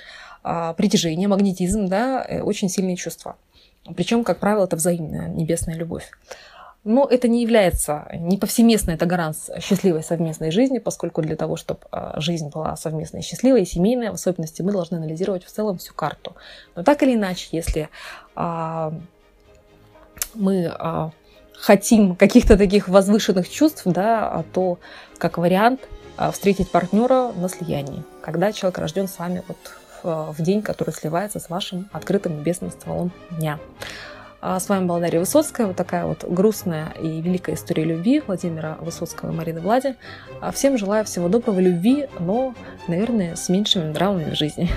а, 0.41 0.73
притяжение, 0.73 1.27
магнетизм, 1.27 1.85
да, 1.85 2.25
э, 2.27 2.41
очень 2.41 2.67
сильные 2.67 2.95
чувства. 2.95 3.35
Причем, 3.95 4.23
как 4.23 4.39
правило, 4.39 4.63
это 4.63 4.75
взаимная 4.75 5.27
небесная 5.27 5.75
любовь. 5.75 6.09
Но 6.83 7.05
это 7.05 7.27
не 7.27 7.43
является, 7.43 8.07
не 8.13 8.37
повсеместно 8.37 8.91
это 8.91 9.05
гарант 9.05 9.37
счастливой 9.59 10.01
совместной 10.03 10.49
жизни, 10.49 10.79
поскольку 10.79 11.21
для 11.21 11.35
того, 11.35 11.55
чтобы 11.55 11.81
а, 11.91 12.19
жизнь 12.19 12.49
была 12.49 12.75
совместной, 12.77 13.21
счастливой 13.21 13.61
и 13.61 13.65
семейной, 13.65 14.09
в 14.09 14.15
особенности, 14.15 14.63
мы 14.63 14.71
должны 14.71 14.95
анализировать 14.95 15.43
в 15.43 15.51
целом 15.51 15.77
всю 15.77 15.93
карту. 15.93 16.35
Но 16.75 16.83
так 16.83 17.03
или 17.03 17.13
иначе, 17.13 17.49
если 17.51 17.89
а, 18.35 18.93
мы 20.35 20.71
а, 20.71 21.11
хотим 21.53 22.15
каких-то 22.15 22.57
таких 22.57 22.87
возвышенных 22.87 23.49
чувств, 23.49 23.83
да, 23.85 24.43
то 24.53 24.77
как 25.17 25.37
вариант 25.37 25.81
а, 26.17 26.31
встретить 26.31 26.69
партнера 26.69 27.31
на 27.35 27.49
слиянии, 27.49 28.03
когда 28.21 28.51
человек 28.51 28.77
рожден 28.77 29.07
с 29.07 29.17
вами 29.17 29.43
вот 29.47 29.57
в, 30.03 30.33
в 30.37 30.41
день, 30.41 30.61
который 30.61 30.93
сливается 30.93 31.39
с 31.39 31.49
вашим 31.49 31.89
открытым 31.91 32.39
небесным 32.39 32.71
стволом 32.71 33.11
дня. 33.31 33.59
А 34.41 34.59
с 34.59 34.69
вами 34.69 34.85
была 34.85 34.99
Дарья 34.99 35.21
Высоцкая. 35.21 35.65
Вот 35.65 35.75
такая 35.75 36.05
вот 36.05 36.23
грустная 36.23 36.93
и 37.01 37.19
великая 37.19 37.55
история 37.55 37.83
любви 37.83 38.21
Владимира 38.27 38.75
Высоцкого 38.75 39.31
и 39.31 39.35
Марины 39.35 39.59
Влади. 39.59 39.95
Всем 40.53 40.77
желаю 40.77 41.03
всего 41.03 41.29
доброго, 41.29 41.59
любви, 41.59 42.07
но, 42.19 42.53
наверное, 42.87 43.35
с 43.35 43.49
меньшими 43.49 43.91
драмами 43.91 44.29
в 44.29 44.35
жизни. 44.35 44.69